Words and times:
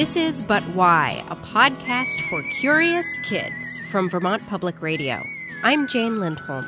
This 0.00 0.16
is 0.16 0.42
But 0.42 0.62
Why, 0.68 1.22
a 1.28 1.36
podcast 1.36 2.26
for 2.30 2.42
curious 2.58 3.06
kids 3.22 3.80
from 3.90 4.08
Vermont 4.08 4.42
Public 4.48 4.80
Radio. 4.80 5.22
I'm 5.62 5.86
Jane 5.86 6.18
Lindholm. 6.18 6.66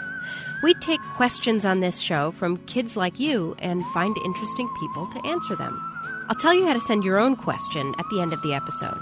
We 0.62 0.74
take 0.74 1.00
questions 1.16 1.64
on 1.64 1.80
this 1.80 1.98
show 1.98 2.32
from 2.32 2.58
kids 2.66 2.95
like 2.95 3.18
you 3.18 3.56
and 3.58 3.86
find 3.86 4.14
interesting 4.18 4.68
people 4.78 5.06
to 5.06 5.27
answer 5.27 5.56
them. 5.56 5.80
I'll 6.28 6.36
tell 6.36 6.52
you 6.52 6.66
how 6.66 6.74
to 6.74 6.80
send 6.80 7.05
your 7.05 7.18
own 7.18 7.34
question 7.36 7.95
at 7.98 8.05
the 8.10 8.20
end 8.20 8.34
of 8.34 8.42
the 8.42 8.52
episode. 8.52 9.00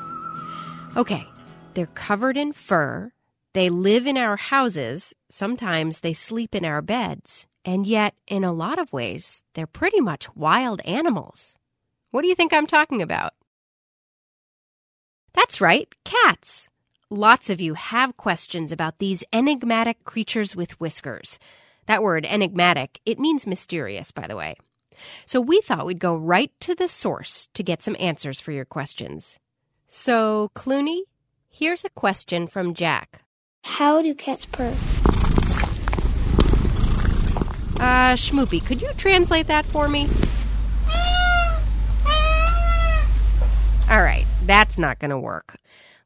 Okay, 0.96 1.26
they're 1.74 1.86
covered 1.86 2.36
in 2.36 2.52
fur, 2.52 3.12
they 3.52 3.68
live 3.68 4.06
in 4.06 4.16
our 4.16 4.36
houses, 4.36 5.12
sometimes 5.28 6.00
they 6.00 6.12
sleep 6.12 6.54
in 6.54 6.64
our 6.64 6.82
beds, 6.82 7.48
and 7.64 7.84
yet, 7.84 8.14
in 8.28 8.44
a 8.44 8.52
lot 8.52 8.78
of 8.78 8.92
ways, 8.92 9.42
they're 9.54 9.66
pretty 9.66 10.00
much 10.00 10.32
wild 10.36 10.80
animals. 10.82 11.56
What 12.12 12.22
do 12.22 12.28
you 12.28 12.36
think 12.36 12.52
I'm 12.52 12.68
talking 12.68 13.02
about? 13.02 13.32
That's 15.32 15.60
right, 15.60 15.88
cats. 16.04 16.68
Lots 17.10 17.50
of 17.50 17.60
you 17.60 17.74
have 17.74 18.16
questions 18.16 18.72
about 18.72 18.98
these 18.98 19.24
enigmatic 19.32 20.04
creatures 20.04 20.54
with 20.54 20.78
whiskers. 20.80 21.38
That 21.86 22.02
word, 22.02 22.24
enigmatic, 22.24 23.00
it 23.04 23.18
means 23.18 23.46
mysterious, 23.46 24.12
by 24.12 24.26
the 24.26 24.36
way. 24.36 24.56
So 25.26 25.40
we 25.40 25.60
thought 25.60 25.86
we'd 25.86 25.98
go 25.98 26.14
right 26.14 26.52
to 26.60 26.74
the 26.74 26.88
source 26.88 27.48
to 27.54 27.62
get 27.62 27.82
some 27.82 27.96
answers 27.98 28.40
for 28.40 28.52
your 28.52 28.64
questions. 28.64 29.38
So, 29.86 30.50
Clooney, 30.54 31.00
here's 31.48 31.84
a 31.84 31.90
question 31.90 32.46
from 32.46 32.74
Jack. 32.74 33.22
How 33.64 34.02
do 34.02 34.14
cats 34.14 34.46
purr? 34.46 34.74
Uh, 37.80 38.14
Schmoopy, 38.14 38.64
could 38.64 38.82
you 38.82 38.90
translate 38.96 39.46
that 39.46 39.64
for 39.64 39.88
me? 39.88 40.08
All 43.90 44.02
right, 44.02 44.26
that's 44.46 44.78
not 44.78 44.98
going 44.98 45.10
to 45.10 45.18
work. 45.18 45.56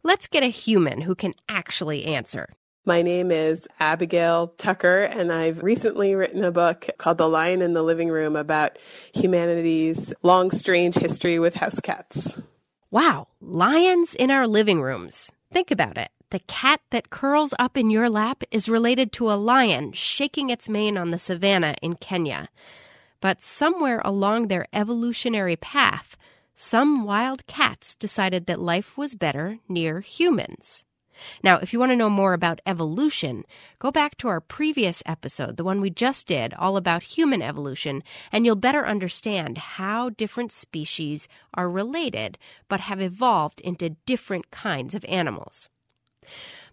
Let's 0.03 0.27
get 0.27 0.43
a 0.43 0.49
human 0.49 1.01
who 1.01 1.15
can 1.15 1.35
actually 1.49 2.05
answer. 2.05 2.49
My 2.87 3.01
name 3.01 3.31
is 3.31 3.67
Abigail 3.81 4.49
Tucker, 4.59 5.05
and 5.05 5.33
I've 5.33 5.63
recently 5.63 6.15
written 6.15 6.45
a 6.45 6.53
book 6.53 6.89
called 6.99 7.17
The 7.17 7.29
Lion 7.29 7.63
in 7.63 7.73
the 7.73 7.83
Living 7.83 8.11
Room 8.11 8.37
about 8.37 8.79
humanity's 9.15 10.13
long, 10.23 10.51
strange 10.51 10.97
history 10.97 11.39
with 11.39 11.55
house 11.55 11.81
cats. 11.81 12.39
Wow, 12.91 13.29
lions 13.41 14.15
in 14.15 14.31
our 14.31 14.47
living 14.47 14.83
rooms. 14.83 15.33
Think 15.51 15.71
about 15.71 15.97
it. 15.97 16.11
The 16.29 16.41
cat 16.41 16.81
that 16.91 17.09
curls 17.09 17.55
up 17.59 17.79
in 17.79 17.89
your 17.89 18.11
lap 18.11 18.43
is 18.51 18.69
related 18.69 19.13
to 19.13 19.31
a 19.31 19.35
lion 19.35 19.93
shaking 19.93 20.51
its 20.51 20.69
mane 20.69 20.99
on 20.99 21.11
the 21.11 21.19
savannah 21.19 21.77
in 21.81 21.95
Kenya. 21.95 22.51
But 23.23 23.43
somewhere 23.43 24.03
along 24.05 24.49
their 24.49 24.67
evolutionary 24.75 25.57
path, 25.57 26.19
some 26.55 27.05
wild 27.05 27.47
cats 27.47 27.95
decided 27.97 28.47
that 28.47 28.61
life 28.61 28.97
was 28.97 29.15
better 29.15 29.59
near 29.69 30.01
humans. 30.01 30.85
Now, 31.43 31.59
if 31.59 31.73
you 31.73 31.79
want 31.79 31.93
to 31.93 31.97
know 31.97 32.11
more 32.11 32.33
about 32.33 32.61
evolution, 32.67 33.45
go 33.79 33.91
back 33.91 34.17
to 34.19 34.29
our 34.29 34.41
previous 34.41 35.03
episode, 35.07 35.57
the 35.57 35.65
one 35.65 35.81
we 35.81 35.91
just 35.91 36.27
did, 36.27 36.55
all 36.55 36.77
about 36.77 37.03
human 37.03 37.43
evolution, 37.43 38.03
and 38.33 38.45
you'll 38.45 38.57
better 38.57 38.87
understand 38.87 39.59
how 39.59 40.11
different 40.11 40.53
species 40.53 41.29
are 41.55 41.71
related 41.71 42.39
but 42.69 42.81
have 42.81 43.01
evolved 43.01 43.61
into 43.61 43.97
different 44.07 44.51
kinds 44.51 44.95
of 44.95 45.05
animals. 45.05 45.69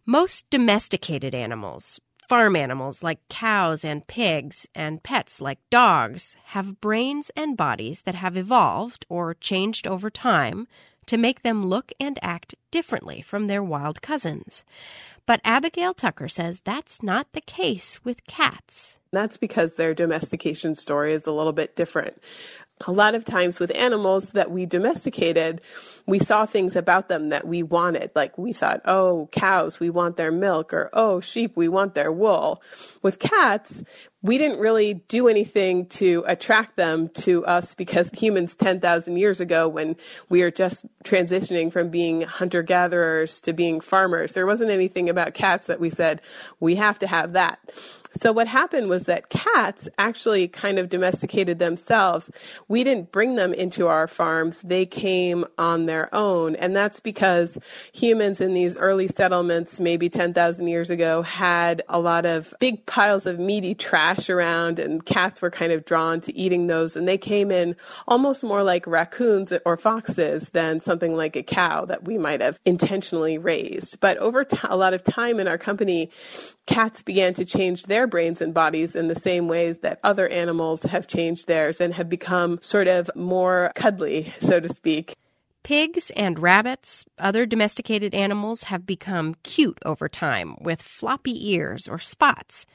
Most 0.05 0.49
domesticated 0.49 1.35
animals, 1.35 1.99
Farm 2.31 2.55
animals 2.55 3.03
like 3.03 3.19
cows 3.27 3.83
and 3.83 4.07
pigs 4.07 4.65
and 4.73 5.03
pets 5.03 5.41
like 5.41 5.59
dogs 5.69 6.33
have 6.45 6.79
brains 6.79 7.29
and 7.35 7.57
bodies 7.57 8.03
that 8.03 8.15
have 8.15 8.37
evolved 8.37 9.05
or 9.09 9.33
changed 9.33 9.85
over 9.85 10.09
time 10.09 10.65
to 11.07 11.17
make 11.17 11.41
them 11.41 11.61
look 11.61 11.91
and 11.99 12.17
act 12.21 12.55
differently 12.71 13.21
from 13.21 13.47
their 13.47 13.61
wild 13.61 14.01
cousins. 14.01 14.63
But 15.25 15.41
Abigail 15.43 15.93
Tucker 15.93 16.29
says 16.29 16.61
that's 16.63 17.03
not 17.03 17.27
the 17.33 17.41
case 17.41 17.99
with 18.05 18.25
cats. 18.27 18.97
That's 19.11 19.35
because 19.35 19.75
their 19.75 19.93
domestication 19.93 20.75
story 20.75 21.11
is 21.11 21.27
a 21.27 21.33
little 21.33 21.51
bit 21.51 21.75
different 21.75 22.23
a 22.87 22.91
lot 22.91 23.15
of 23.15 23.25
times 23.25 23.59
with 23.59 23.71
animals 23.75 24.31
that 24.31 24.51
we 24.51 24.65
domesticated, 24.65 25.61
we 26.05 26.19
saw 26.19 26.45
things 26.45 26.75
about 26.75 27.09
them 27.09 27.29
that 27.29 27.47
we 27.47 27.63
wanted. 27.63 28.11
Like 28.15 28.37
we 28.37 28.53
thought, 28.53 28.81
oh, 28.85 29.29
cows, 29.31 29.79
we 29.79 29.89
want 29.89 30.17
their 30.17 30.31
milk, 30.31 30.73
or 30.73 30.89
oh, 30.93 31.19
sheep, 31.19 31.55
we 31.55 31.67
want 31.67 31.95
their 31.95 32.11
wool. 32.11 32.61
With 33.01 33.19
cats, 33.19 33.83
we 34.21 34.37
didn't 34.37 34.59
really 34.59 34.93
do 34.93 35.27
anything 35.27 35.87
to 35.87 36.23
attract 36.27 36.75
them 36.75 37.09
to 37.09 37.45
us 37.45 37.73
because 37.73 38.09
humans 38.09 38.55
10,000 38.55 39.15
years 39.15 39.39
ago, 39.39 39.67
when 39.67 39.95
we 40.29 40.41
were 40.41 40.51
just 40.51 40.85
transitioning 41.03 41.71
from 41.71 41.89
being 41.89 42.21
hunter 42.21 42.61
gatherers 42.61 43.41
to 43.41 43.53
being 43.53 43.81
farmers, 43.81 44.33
there 44.33 44.45
wasn't 44.45 44.69
anything 44.69 45.09
about 45.09 45.33
cats 45.33 45.67
that 45.67 45.79
we 45.79 45.89
said, 45.89 46.21
we 46.59 46.75
have 46.75 46.99
to 46.99 47.07
have 47.07 47.33
that. 47.33 47.59
So 48.13 48.33
what 48.33 48.47
happened 48.47 48.89
was 48.89 49.05
that 49.05 49.29
cats 49.29 49.87
actually 49.97 50.47
kind 50.47 50.77
of 50.77 50.89
domesticated 50.89 51.59
themselves. 51.59 52.29
We 52.71 52.85
didn't 52.85 53.11
bring 53.11 53.35
them 53.35 53.53
into 53.53 53.87
our 53.87 54.07
farms. 54.07 54.61
They 54.61 54.85
came 54.85 55.43
on 55.57 55.87
their 55.87 56.07
own. 56.15 56.55
And 56.55 56.73
that's 56.73 57.01
because 57.01 57.57
humans 57.91 58.39
in 58.39 58.53
these 58.53 58.77
early 58.77 59.09
settlements, 59.09 59.77
maybe 59.81 60.07
10,000 60.07 60.67
years 60.69 60.89
ago, 60.89 61.21
had 61.21 61.83
a 61.89 61.99
lot 61.99 62.25
of 62.25 62.53
big 62.61 62.85
piles 62.85 63.25
of 63.25 63.39
meaty 63.39 63.75
trash 63.75 64.29
around 64.29 64.79
and 64.79 65.05
cats 65.05 65.41
were 65.41 65.51
kind 65.51 65.73
of 65.73 65.83
drawn 65.83 66.21
to 66.21 66.33
eating 66.33 66.67
those. 66.67 66.95
And 66.95 67.09
they 67.09 67.17
came 67.17 67.51
in 67.51 67.75
almost 68.07 68.41
more 68.41 68.63
like 68.63 68.87
raccoons 68.87 69.51
or 69.65 69.75
foxes 69.75 70.47
than 70.53 70.79
something 70.79 71.13
like 71.13 71.35
a 71.35 71.43
cow 71.43 71.83
that 71.83 72.05
we 72.05 72.17
might 72.17 72.39
have 72.39 72.57
intentionally 72.63 73.37
raised. 73.37 73.99
But 73.99 74.15
over 74.19 74.45
t- 74.45 74.57
a 74.63 74.77
lot 74.77 74.93
of 74.93 75.03
time 75.03 75.41
in 75.41 75.47
our 75.49 75.57
company, 75.57 76.09
cats 76.67 77.01
began 77.01 77.33
to 77.33 77.43
change 77.43 77.83
their 77.83 78.07
brains 78.07 78.39
and 78.39 78.53
bodies 78.53 78.95
in 78.95 79.09
the 79.09 79.15
same 79.15 79.49
ways 79.49 79.79
that 79.79 79.99
other 80.05 80.29
animals 80.29 80.83
have 80.83 81.05
changed 81.05 81.47
theirs 81.47 81.81
and 81.81 81.93
have 81.95 82.07
become 82.07 82.59
sort 82.61 82.87
of 82.87 83.11
more 83.15 83.71
cuddly, 83.75 84.33
so 84.39 84.59
to 84.59 84.69
speak. 84.69 85.17
Pigs 85.63 86.11
and 86.15 86.39
rabbits, 86.39 87.05
other 87.19 87.45
domesticated 87.45 88.15
animals, 88.15 88.63
have 88.63 88.85
become 88.85 89.35
cute 89.43 89.77
over 89.85 90.07
time 90.09 90.55
with 90.61 90.81
floppy 90.81 91.51
ears 91.53 91.87
or 91.87 91.99
spots. 91.99 92.65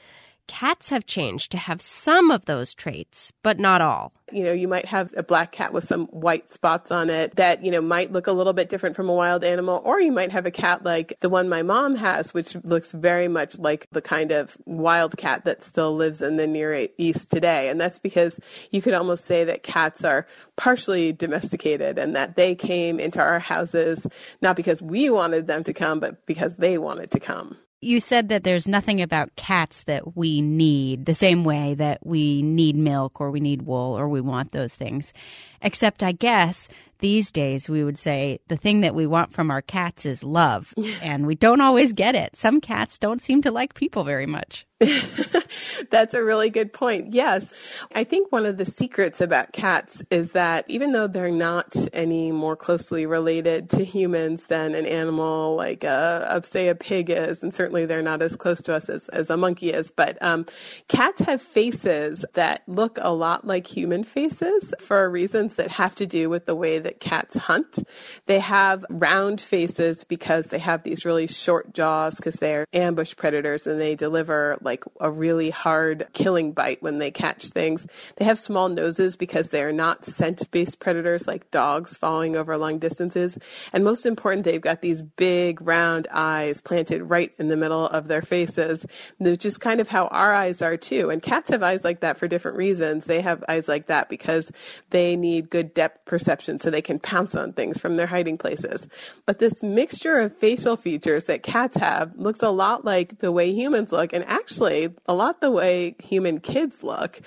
Cats 0.47 0.89
have 0.89 1.05
changed 1.05 1.51
to 1.51 1.57
have 1.57 1.81
some 1.81 2.31
of 2.31 2.45
those 2.45 2.73
traits, 2.73 3.31
but 3.43 3.59
not 3.59 3.81
all. 3.81 4.13
You 4.31 4.43
know, 4.43 4.51
you 4.51 4.67
might 4.67 4.85
have 4.85 5.13
a 5.15 5.23
black 5.23 5.53
cat 5.53 5.71
with 5.71 5.85
some 5.85 6.07
white 6.07 6.51
spots 6.51 6.91
on 6.91 7.09
it 7.09 7.35
that, 7.37 7.63
you 7.63 7.71
know, 7.71 7.81
might 7.81 8.11
look 8.11 8.27
a 8.27 8.33
little 8.33 8.51
bit 8.51 8.67
different 8.67 8.95
from 8.95 9.07
a 9.07 9.13
wild 9.13 9.43
animal, 9.43 9.81
or 9.85 10.01
you 10.01 10.11
might 10.11 10.31
have 10.31 10.45
a 10.45 10.51
cat 10.51 10.83
like 10.83 11.17
the 11.21 11.29
one 11.29 11.47
my 11.47 11.63
mom 11.63 11.95
has, 11.95 12.33
which 12.33 12.55
looks 12.63 12.91
very 12.91 13.27
much 13.27 13.57
like 13.57 13.87
the 13.91 14.01
kind 14.01 14.31
of 14.31 14.57
wild 14.65 15.15
cat 15.15 15.45
that 15.45 15.63
still 15.63 15.95
lives 15.95 16.21
in 16.21 16.35
the 16.35 16.47
Near 16.47 16.87
East 16.97 17.29
today. 17.29 17.69
And 17.69 17.79
that's 17.79 17.99
because 17.99 18.37
you 18.71 18.81
could 18.81 18.93
almost 18.93 19.25
say 19.25 19.45
that 19.45 19.63
cats 19.63 20.03
are 20.03 20.27
partially 20.57 21.13
domesticated 21.13 21.97
and 21.97 22.15
that 22.15 22.35
they 22.35 22.55
came 22.55 22.99
into 22.99 23.19
our 23.19 23.39
houses 23.39 24.05
not 24.41 24.55
because 24.55 24.81
we 24.81 25.09
wanted 25.09 25.47
them 25.47 25.63
to 25.63 25.73
come, 25.73 25.99
but 25.99 26.25
because 26.25 26.57
they 26.57 26.77
wanted 26.77 27.11
to 27.11 27.19
come. 27.19 27.57
You 27.79 27.99
said 27.99 28.29
that 28.29 28.43
there's 28.43 28.67
nothing 28.67 29.03
about 29.03 29.35
cats 29.35 29.83
that 29.83 30.17
we 30.17 30.41
need 30.41 31.05
the 31.05 31.13
same 31.13 31.43
way 31.43 31.75
that 31.75 31.99
we 32.03 32.41
need 32.41 32.75
milk 32.75 33.21
or 33.21 33.29
we 33.29 33.39
need 33.39 33.61
wool 33.61 33.95
or 33.97 34.09
we 34.09 34.19
want 34.19 34.51
those 34.51 34.73
things. 34.73 35.13
Except, 35.61 36.01
I 36.01 36.11
guess, 36.11 36.69
These 36.99 37.31
days, 37.31 37.69
we 37.69 37.83
would 37.83 37.99
say 37.99 38.39
the 38.47 38.57
thing 38.57 38.81
that 38.81 38.95
we 38.95 39.05
want 39.05 39.31
from 39.31 39.51
our 39.51 39.61
cats 39.61 40.05
is 40.05 40.23
love, 40.23 40.73
and 41.01 41.27
we 41.27 41.35
don't 41.35 41.61
always 41.61 41.93
get 41.93 42.15
it. 42.15 42.35
Some 42.35 42.59
cats 42.59 42.97
don't 42.97 43.21
seem 43.21 43.43
to 43.43 43.51
like 43.51 43.75
people 43.75 44.03
very 44.03 44.25
much. 44.25 44.66
That's 45.89 46.13
a 46.13 46.23
really 46.23 46.51
good 46.51 46.71
point. 46.71 47.11
Yes. 47.11 47.83
I 47.95 48.03
think 48.03 48.31
one 48.31 48.45
of 48.45 48.57
the 48.57 48.65
secrets 48.65 49.19
about 49.19 49.51
cats 49.51 50.03
is 50.11 50.33
that 50.33 50.65
even 50.67 50.91
though 50.91 51.07
they're 51.07 51.31
not 51.31 51.75
any 51.93 52.31
more 52.31 52.55
closely 52.55 53.07
related 53.07 53.71
to 53.71 53.83
humans 53.83 54.43
than 54.43 54.75
an 54.75 54.85
animal 54.85 55.55
like 55.55 55.83
a, 55.83 56.27
a 56.29 56.45
say 56.45 56.67
a 56.67 56.75
pig 56.75 57.09
is, 57.09 57.41
and 57.41 57.55
certainly 57.55 57.87
they're 57.87 58.03
not 58.03 58.21
as 58.21 58.35
close 58.35 58.61
to 58.63 58.75
us 58.75 58.87
as, 58.87 59.07
as 59.09 59.31
a 59.31 59.37
monkey 59.37 59.71
is, 59.71 59.89
but 59.89 60.21
um, 60.21 60.45
cats 60.87 61.21
have 61.21 61.41
faces 61.41 62.23
that 62.33 62.61
look 62.67 62.99
a 63.01 63.11
lot 63.11 63.47
like 63.47 63.65
human 63.65 64.03
faces 64.03 64.75
for 64.79 65.09
reasons 65.09 65.55
that 65.55 65.71
have 65.71 65.95
to 65.95 66.05
do 66.05 66.29
with 66.29 66.45
the 66.45 66.55
way 66.55 66.77
that 66.77 66.99
cats 66.99 67.35
hunt. 67.35 67.79
They 68.27 68.39
have 68.39 68.85
round 68.91 69.41
faces 69.41 70.03
because 70.03 70.47
they 70.47 70.59
have 70.59 70.83
these 70.83 71.03
really 71.03 71.25
short 71.25 71.73
jaws 71.73 72.17
because 72.17 72.35
they're 72.35 72.67
ambush 72.73 73.15
predators 73.15 73.65
and 73.65 73.81
they 73.81 73.95
deliver 73.95 74.59
like 74.67 74.83
a 74.99 75.09
really 75.09 75.49
hard 75.49 76.07
killing 76.11 76.51
bite 76.51 76.83
when 76.83 76.99
they 76.99 77.09
catch 77.09 77.45
things. 77.45 77.87
They 78.17 78.25
have 78.25 78.37
small 78.37 78.67
noses 78.67 79.15
because 79.15 79.47
they're 79.47 79.71
not 79.71 80.05
scent 80.05 80.51
based 80.51 80.81
predators 80.81 81.25
like 81.25 81.49
dogs 81.51 81.95
following 81.95 82.35
over 82.35 82.57
long 82.57 82.77
distances. 82.77 83.37
And 83.71 83.85
most 83.85 84.05
important, 84.05 84.43
they've 84.43 84.61
got 84.61 84.81
these 84.81 85.01
big 85.01 85.61
round 85.61 86.07
eyes 86.11 86.59
planted 86.59 87.03
right 87.03 87.31
in 87.39 87.47
the 87.47 87.55
middle 87.55 87.85
of 87.87 88.09
their 88.09 88.21
faces, 88.21 88.85
which 89.19 89.45
is 89.45 89.57
kind 89.57 89.79
of 89.79 89.87
how 89.87 90.07
our 90.07 90.33
eyes 90.33 90.61
are 90.61 90.75
too. 90.75 91.09
And 91.09 91.23
cats 91.23 91.49
have 91.49 91.63
eyes 91.63 91.85
like 91.85 92.01
that 92.01 92.17
for 92.17 92.27
different 92.27 92.57
reasons. 92.57 93.05
They 93.05 93.21
have 93.21 93.43
eyes 93.47 93.69
like 93.69 93.87
that 93.87 94.09
because 94.09 94.51
they 94.89 95.15
need 95.15 95.49
good 95.49 95.73
depth 95.73 96.03
perception 96.03 96.59
so 96.59 96.69
they 96.69 96.81
can 96.81 96.99
pounce 96.99 97.35
on 97.35 97.53
things 97.53 97.79
from 97.79 97.95
their 97.95 98.07
hiding 98.07 98.37
places. 98.37 98.87
But 99.25 99.39
this 99.39 99.63
mixture 99.63 100.19
of 100.19 100.35
facial 100.37 100.75
features 100.75 101.23
that 101.25 101.43
cats 101.43 101.77
have 101.77 102.17
looks 102.17 102.43
a 102.43 102.49
lot 102.49 102.83
like 102.83 103.19
the 103.19 103.31
way 103.31 103.53
humans 103.53 103.91
look 103.91 104.11
and 104.11 104.25
actually 104.25 104.56
actually 104.57 104.89
a 105.05 105.13
lot 105.13 105.41
the 105.41 105.51
way 105.51 105.95
human 106.03 106.39
kids 106.39 106.83
look. 106.83 107.19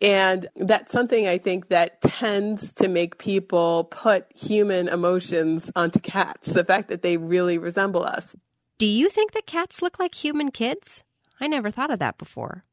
And 0.00 0.46
that's 0.56 0.92
something 0.92 1.26
I 1.26 1.38
think 1.38 1.68
that 1.68 2.00
tends 2.00 2.72
to 2.74 2.88
make 2.88 3.18
people 3.18 3.84
put 3.84 4.26
human 4.34 4.88
emotions 4.88 5.70
onto 5.76 6.00
cats, 6.00 6.52
the 6.52 6.64
fact 6.64 6.88
that 6.88 7.02
they 7.02 7.16
really 7.16 7.58
resemble 7.58 8.04
us. 8.04 8.34
Do 8.78 8.86
you 8.86 9.10
think 9.10 9.32
that 9.32 9.46
cats 9.46 9.82
look 9.82 9.98
like 9.98 10.14
human 10.14 10.50
kids? 10.50 11.04
I 11.40 11.46
never 11.46 11.70
thought 11.70 11.90
of 11.90 11.98
that 11.98 12.18
before. 12.18 12.64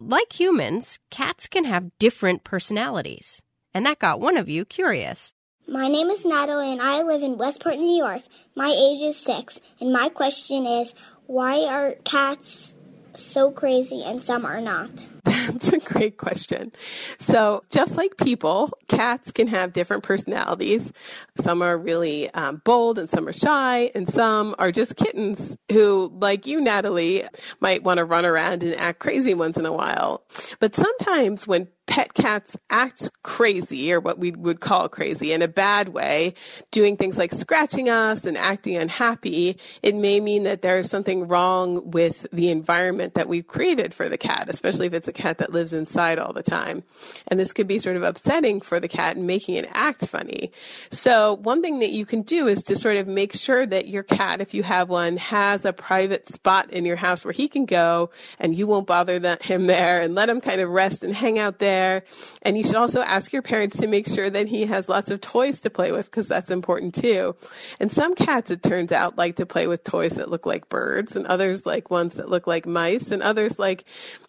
Like 0.00 0.38
humans, 0.38 0.98
cats 1.10 1.46
can 1.46 1.64
have 1.64 1.96
different 1.98 2.44
personalities. 2.44 3.40
And 3.72 3.86
that 3.86 3.98
got 3.98 4.20
one 4.20 4.36
of 4.36 4.48
you 4.48 4.64
curious. 4.64 5.34
My 5.66 5.88
name 5.88 6.10
is 6.10 6.24
Natalie 6.24 6.72
and 6.72 6.82
I 6.82 7.02
live 7.02 7.22
in 7.22 7.38
Westport, 7.38 7.78
New 7.78 7.96
York. 7.96 8.22
My 8.56 8.68
age 8.68 9.02
is 9.02 9.22
six, 9.22 9.60
and 9.80 9.92
my 9.92 10.08
question 10.08 10.66
is 10.66 10.94
why 11.26 11.66
are 11.66 11.94
cats 12.04 12.74
so 13.22 13.50
crazy 13.50 14.02
and 14.04 14.22
some 14.22 14.44
are 14.44 14.60
not? 14.60 14.90
That's 15.24 15.72
a 15.72 15.78
great 15.78 16.16
question. 16.16 16.72
So, 17.18 17.64
just 17.70 17.96
like 17.96 18.16
people, 18.16 18.70
cats 18.88 19.32
can 19.32 19.46
have 19.48 19.72
different 19.72 20.02
personalities. 20.02 20.92
Some 21.36 21.62
are 21.62 21.76
really 21.76 22.30
um, 22.30 22.62
bold 22.64 22.98
and 22.98 23.08
some 23.08 23.26
are 23.28 23.32
shy, 23.32 23.90
and 23.94 24.08
some 24.08 24.54
are 24.58 24.72
just 24.72 24.96
kittens 24.96 25.56
who, 25.70 26.12
like 26.20 26.46
you, 26.46 26.60
Natalie, 26.60 27.24
might 27.60 27.82
want 27.82 27.98
to 27.98 28.04
run 28.04 28.24
around 28.24 28.62
and 28.62 28.74
act 28.76 29.00
crazy 29.00 29.34
once 29.34 29.56
in 29.56 29.66
a 29.66 29.72
while. 29.72 30.22
But 30.60 30.74
sometimes 30.74 31.46
when 31.46 31.68
pet 31.88 32.12
cats 32.12 32.56
act 32.70 33.10
crazy, 33.22 33.92
or 33.92 33.98
what 33.98 34.18
we 34.18 34.30
would 34.30 34.60
call 34.60 34.88
crazy 34.88 35.32
in 35.32 35.42
a 35.42 35.48
bad 35.48 35.88
way, 35.88 36.34
doing 36.70 36.96
things 36.96 37.16
like 37.16 37.32
scratching 37.32 37.88
us 37.88 38.26
and 38.26 38.36
acting 38.36 38.76
unhappy, 38.76 39.56
it 39.82 39.94
may 39.94 40.20
mean 40.20 40.44
that 40.44 40.60
there's 40.60 40.88
something 40.88 41.26
wrong 41.26 41.90
with 41.90 42.26
the 42.30 42.50
environment 42.50 43.14
that 43.14 43.26
we've 43.26 43.48
created 43.48 43.94
for 43.94 44.08
the 44.08 44.18
cat, 44.18 44.44
especially 44.48 44.86
if 44.86 44.92
it's 44.92 45.08
a 45.08 45.12
cat 45.12 45.38
that 45.38 45.50
lives 45.50 45.72
inside 45.72 46.18
all 46.18 46.32
the 46.32 46.42
time. 46.42 46.84
And 47.26 47.40
this 47.40 47.54
could 47.54 47.66
be 47.66 47.78
sort 47.78 47.96
of 47.96 48.02
upsetting 48.02 48.60
for 48.60 48.78
the 48.78 48.88
cat 48.88 49.16
and 49.16 49.26
making 49.26 49.54
it 49.54 49.68
act 49.72 50.06
funny. 50.06 50.52
So 50.90 51.34
one 51.34 51.62
thing 51.62 51.78
that 51.78 51.90
you 51.90 52.04
can 52.04 52.20
do 52.22 52.46
is 52.48 52.62
to 52.64 52.76
sort 52.76 52.98
of 52.98 53.08
make 53.08 53.32
sure 53.32 53.64
that 53.64 53.88
your 53.88 54.02
cat, 54.02 54.42
if 54.42 54.52
you 54.52 54.62
have 54.62 54.90
one, 54.90 55.16
has 55.16 55.64
a 55.64 55.72
private 55.72 56.28
spot 56.28 56.70
in 56.70 56.84
your 56.84 56.96
house 56.96 57.24
where 57.24 57.32
he 57.32 57.48
can 57.48 57.64
go 57.64 58.10
and 58.38 58.54
you 58.54 58.66
won't 58.66 58.86
bother 58.86 59.18
that, 59.20 59.42
him 59.42 59.66
there 59.66 60.02
and 60.02 60.14
let 60.14 60.28
him 60.28 60.42
kind 60.42 60.60
of 60.60 60.68
rest 60.68 61.02
and 61.02 61.14
hang 61.14 61.38
out 61.38 61.58
there 61.58 61.77
there. 61.78 62.02
And 62.42 62.58
you 62.58 62.64
should 62.64 62.74
also 62.74 63.02
ask 63.02 63.32
your 63.32 63.42
parents 63.42 63.76
to 63.78 63.86
make 63.86 64.06
sure 64.08 64.28
that 64.28 64.48
he 64.48 64.66
has 64.66 64.88
lots 64.88 65.10
of 65.10 65.20
toys 65.20 65.60
to 65.60 65.70
play 65.70 65.92
with 65.92 66.06
because 66.06 66.28
that's 66.28 66.50
important 66.50 66.94
too. 66.94 67.36
And 67.78 67.92
some 67.92 68.14
cats, 68.14 68.50
it 68.50 68.62
turns 68.62 68.92
out, 68.92 69.16
like 69.16 69.36
to 69.36 69.46
play 69.46 69.66
with 69.66 69.84
toys 69.84 70.16
that 70.16 70.30
look 70.30 70.46
like 70.46 70.68
birds 70.68 71.14
and 71.16 71.26
others 71.26 71.66
like 71.66 71.90
ones 71.90 72.14
that 72.14 72.28
look 72.28 72.46
like 72.46 72.66
mice 72.66 73.10
and 73.10 73.22
others 73.22 73.58
like 73.58 73.84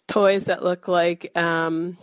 toys 0.06 0.44
that 0.46 0.62
look 0.62 0.86
like, 0.88 1.36
um, 1.36 1.98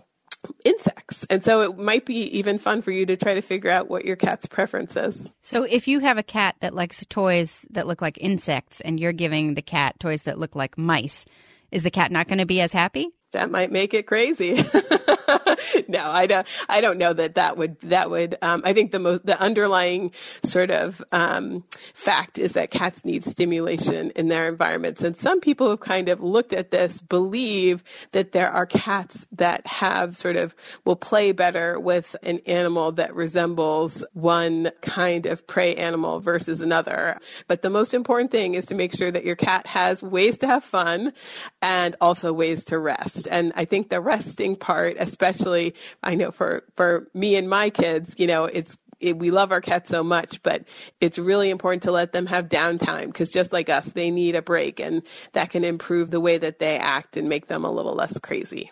insects. 0.63 1.25
And 1.29 1.43
so 1.43 1.61
it 1.61 1.77
might 1.77 2.05
be 2.05 2.37
even 2.37 2.57
fun 2.57 2.81
for 2.81 2.91
you 2.91 3.05
to 3.07 3.17
try 3.17 3.33
to 3.33 3.41
figure 3.41 3.71
out 3.71 3.89
what 3.89 4.05
your 4.05 4.15
cat's 4.15 4.47
preference 4.47 4.95
is. 4.95 5.31
So 5.41 5.63
if 5.63 5.87
you 5.87 5.99
have 5.99 6.17
a 6.17 6.23
cat 6.23 6.55
that 6.59 6.73
likes 6.73 7.05
toys 7.07 7.65
that 7.71 7.87
look 7.87 8.01
like 8.01 8.17
insects 8.19 8.79
and 8.81 8.99
you're 8.99 9.13
giving 9.13 9.55
the 9.55 9.61
cat 9.61 9.99
toys 9.99 10.23
that 10.23 10.37
look 10.37 10.55
like 10.55 10.77
mice, 10.77 11.25
is 11.71 11.83
the 11.83 11.91
cat 11.91 12.11
not 12.11 12.27
going 12.27 12.39
to 12.39 12.45
be 12.45 12.61
as 12.61 12.71
happy? 12.71 13.09
That 13.37 13.51
might 13.51 13.71
make 13.71 13.93
it 13.93 14.07
crazy. 14.07 14.55
no, 15.87 16.09
I 16.09 16.25
don't. 16.25 16.65
I 16.67 16.81
don't 16.81 16.97
know 16.97 17.13
that 17.13 17.35
that 17.35 17.55
would 17.55 17.79
that 17.81 18.09
would. 18.09 18.35
Um, 18.41 18.63
I 18.65 18.73
think 18.73 18.91
the 18.91 18.97
most 18.97 19.27
the 19.27 19.39
underlying 19.39 20.11
sort 20.43 20.71
of 20.71 21.03
um, 21.11 21.63
fact 21.93 22.39
is 22.39 22.53
that 22.53 22.71
cats 22.71 23.05
need 23.05 23.23
stimulation 23.23 24.09
in 24.15 24.27
their 24.27 24.47
environments, 24.47 25.03
and 25.03 25.15
some 25.15 25.39
people 25.39 25.69
have 25.69 25.81
kind 25.81 26.09
of 26.09 26.19
looked 26.19 26.51
at 26.51 26.71
this, 26.71 26.99
believe 26.99 27.83
that 28.11 28.31
there 28.31 28.49
are 28.49 28.65
cats 28.65 29.27
that 29.33 29.67
have 29.67 30.15
sort 30.15 30.35
of 30.35 30.55
will 30.83 30.95
play 30.95 31.31
better 31.31 31.79
with 31.79 32.15
an 32.23 32.39
animal 32.47 32.91
that 32.93 33.13
resembles 33.13 34.03
one 34.13 34.71
kind 34.81 35.27
of 35.27 35.45
prey 35.45 35.75
animal 35.75 36.21
versus 36.21 36.59
another. 36.59 37.19
But 37.47 37.61
the 37.61 37.69
most 37.69 37.93
important 37.93 38.31
thing 38.31 38.55
is 38.55 38.65
to 38.65 38.75
make 38.75 38.95
sure 38.95 39.11
that 39.11 39.25
your 39.25 39.35
cat 39.35 39.67
has 39.67 40.01
ways 40.01 40.39
to 40.39 40.47
have 40.47 40.63
fun 40.63 41.13
and 41.61 41.95
also 42.01 42.33
ways 42.33 42.65
to 42.65 42.79
rest. 42.79 43.26
And 43.27 43.53
I 43.55 43.65
think 43.65 43.89
the 43.89 44.01
resting 44.01 44.55
part, 44.55 44.95
especially 44.99 45.75
I 46.03 46.15
know 46.15 46.31
for, 46.31 46.63
for 46.75 47.07
me 47.13 47.35
and 47.35 47.49
my 47.49 47.69
kids, 47.69 48.15
you 48.17 48.27
know, 48.27 48.45
it's, 48.45 48.77
it, 48.99 49.17
we 49.17 49.31
love 49.31 49.51
our 49.51 49.61
cats 49.61 49.89
so 49.89 50.03
much, 50.03 50.41
but 50.41 50.63
it's 50.99 51.19
really 51.19 51.49
important 51.49 51.83
to 51.83 51.91
let 51.91 52.13
them 52.13 52.25
have 52.25 52.49
downtime 52.49 53.07
because 53.07 53.29
just 53.29 53.53
like 53.53 53.69
us, 53.69 53.89
they 53.89 54.09
need 54.11 54.35
a 54.35 54.41
break 54.41 54.79
and 54.79 55.03
that 55.33 55.49
can 55.49 55.63
improve 55.63 56.09
the 56.09 56.19
way 56.19 56.37
that 56.37 56.59
they 56.59 56.77
act 56.77 57.17
and 57.17 57.29
make 57.29 57.47
them 57.47 57.63
a 57.63 57.71
little 57.71 57.93
less 57.93 58.17
crazy. 58.19 58.71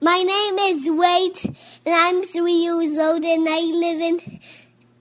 My 0.00 0.22
name 0.22 0.58
is 0.58 0.90
Wade 0.90 1.56
and 1.84 1.94
I'm 1.94 2.22
three 2.22 2.52
years 2.52 2.96
old 2.98 3.24
and 3.24 3.48
I 3.48 3.60
live 3.60 4.00
in 4.00 4.40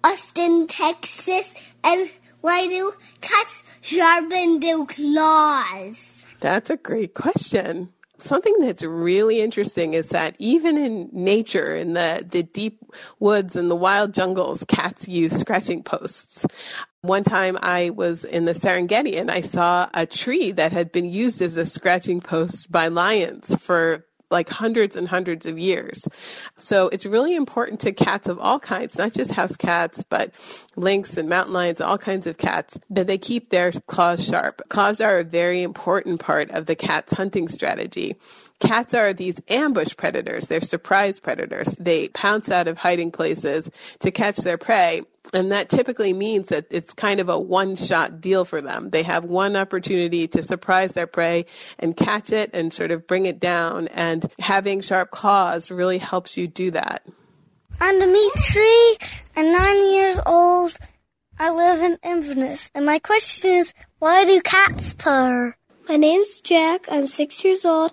Austin, 0.03 0.67
Texas. 0.67 1.53
And 1.83 2.09
why 2.41 2.67
do 2.67 2.93
cats 3.21 3.63
sharpen 3.81 4.59
their 4.59 4.85
claws? 4.85 5.97
That's 6.39 6.69
a 6.69 6.77
great 6.77 7.13
question 7.13 7.93
something 8.19 8.55
that's 8.59 8.83
really 8.83 9.41
interesting 9.41 9.93
is 9.93 10.09
that 10.09 10.36
even 10.39 10.77
in 10.77 11.09
nature, 11.12 11.75
in 11.75 11.93
the, 11.93 12.25
the 12.29 12.43
deep 12.43 12.79
woods 13.19 13.55
and 13.55 13.69
the 13.69 13.75
wild 13.75 14.13
jungles, 14.13 14.63
cats 14.67 15.07
use 15.07 15.33
scratching 15.33 15.83
posts. 15.83 16.45
One 17.01 17.24
time 17.24 17.57
I 17.62 17.91
was 17.91 18.24
in 18.24 18.45
the 18.45 18.53
Serengeti 18.53 19.19
and 19.19 19.31
I 19.31 19.41
saw 19.41 19.89
a 19.93 20.05
tree 20.05 20.51
that 20.51 20.71
had 20.71 20.91
been 20.91 21.09
used 21.09 21.41
as 21.41 21.57
a 21.57 21.65
scratching 21.65 22.21
post 22.21 22.71
by 22.71 22.88
lions 22.88 23.55
for 23.55 24.05
like 24.29 24.50
hundreds 24.50 24.96
and 24.96 25.07
hundreds 25.07 25.46
of 25.46 25.57
years. 25.57 26.07
So 26.57 26.89
it's 26.89 27.05
really 27.05 27.36
important 27.36 27.79
to 27.81 27.91
cats 27.91 28.27
of 28.27 28.39
all 28.39 28.60
kinds, 28.60 28.98
not 28.98 29.13
just 29.13 29.31
house 29.31 29.55
cats, 29.55 30.03
but 30.10 30.31
lynx 30.75 31.17
and 31.17 31.29
mountain 31.29 31.53
lions, 31.53 31.81
all 31.81 31.98
kinds 31.98 32.27
of 32.27 32.38
cats, 32.38 32.77
that 32.89 33.07
they 33.07 33.17
keep 33.17 33.50
their 33.50 33.72
claws 33.72 34.25
sharp. 34.25 34.62
Claws 34.69 35.01
are 35.01 35.19
a 35.19 35.24
very 35.24 35.63
important 35.63 36.19
part 36.19 36.51
of 36.51 36.65
the 36.65 36.75
cat's 36.75 37.13
hunting 37.13 37.48
strategy. 37.48 38.15
Cats 38.60 38.93
are 38.93 39.13
these 39.13 39.39
ambush 39.50 39.96
predators. 39.96 40.48
They're 40.48 40.62
surprise 40.62 41.19
predators. 41.19 41.69
They 41.79 42.07
pounce 42.10 42.50
out 42.50 42.67
of 42.67 42.79
hiding 42.79 43.12
places 43.12 43.69
to 44.00 44.12
catch 44.12 44.38
their 44.38 44.57
prey. 44.57 45.03
And 45.34 45.51
that 45.51 45.69
typically 45.69 46.13
means 46.13 46.50
that 46.50 46.65
it's 46.69 46.93
kind 46.93 47.19
of 47.19 47.29
a 47.29 47.39
one 47.39 47.75
shot 47.75 48.22
deal 48.22 48.46
for 48.46 48.62
them. 48.62 48.89
They 48.89 49.03
have 49.03 49.25
one 49.25 49.55
opportunity 49.55 50.27
to 50.29 50.43
surprise 50.43 50.93
their 50.93 51.07
prey 51.07 51.46
and 51.79 51.96
catch 51.96 52.31
it 52.31 52.51
and 52.53 52.74
sort 52.74 52.91
of 52.91 53.07
bring 53.07 53.25
it 53.25 53.39
down. 53.39 53.88
And 53.89 54.25
having 54.39 54.81
sharp 54.81 55.12
claws 55.12 55.72
really 55.72 55.98
helps 55.98 56.38
you 56.38 56.48
do 56.48 56.72
that. 56.72 57.05
I'm 57.79 58.00
Dimitri. 58.00 58.98
I'm 59.36 59.51
nine 59.51 59.91
years 59.91 60.19
old. 60.25 60.75
I 61.39 61.51
live 61.51 61.81
in 61.81 62.00
Inverness. 62.03 62.72
And 62.74 62.86
my 62.86 62.98
question 63.00 63.51
is, 63.51 63.74
why 64.00 64.25
do 64.25 64.41
cats 64.41 64.93
purr? 64.93 65.55
My 65.88 65.96
name's 65.96 66.41
Jack. 66.41 66.88
I'm 66.91 67.05
six 67.05 67.43
years 67.43 67.63
old. 67.63 67.91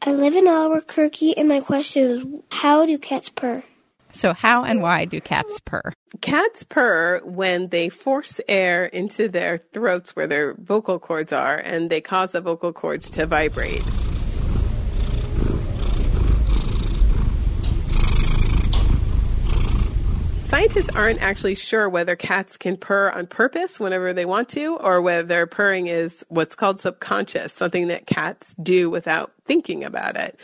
I 0.00 0.12
live 0.12 0.36
in 0.36 0.46
Albuquerque, 0.46 1.36
and 1.36 1.48
my 1.48 1.60
question 1.60 2.02
is 2.02 2.26
how 2.50 2.86
do 2.86 2.96
cats 2.98 3.28
purr? 3.28 3.64
So, 4.12 4.32
how 4.32 4.64
and 4.64 4.80
why 4.80 5.04
do 5.04 5.20
cats 5.20 5.60
purr? 5.60 5.92
Cats 6.20 6.64
purr 6.64 7.20
when 7.22 7.68
they 7.68 7.90
force 7.90 8.40
air 8.48 8.86
into 8.86 9.28
their 9.28 9.58
throats 9.58 10.16
where 10.16 10.26
their 10.26 10.54
vocal 10.54 10.98
cords 10.98 11.32
are 11.32 11.56
and 11.56 11.90
they 11.90 12.00
cause 12.00 12.32
the 12.32 12.40
vocal 12.40 12.72
cords 12.72 13.10
to 13.10 13.26
vibrate. 13.26 13.82
Scientists 20.48 20.88
aren't 20.96 21.20
actually 21.20 21.54
sure 21.54 21.90
whether 21.90 22.16
cats 22.16 22.56
can 22.56 22.78
purr 22.78 23.10
on 23.10 23.26
purpose 23.26 23.78
whenever 23.78 24.14
they 24.14 24.24
want 24.24 24.48
to, 24.48 24.76
or 24.76 25.02
whether 25.02 25.44
purring 25.44 25.88
is 25.88 26.24
what's 26.30 26.54
called 26.54 26.80
subconscious, 26.80 27.52
something 27.52 27.88
that 27.88 28.06
cats 28.06 28.54
do 28.54 28.88
without 28.88 29.30
thinking 29.44 29.84
about 29.84 30.16
it. 30.16 30.40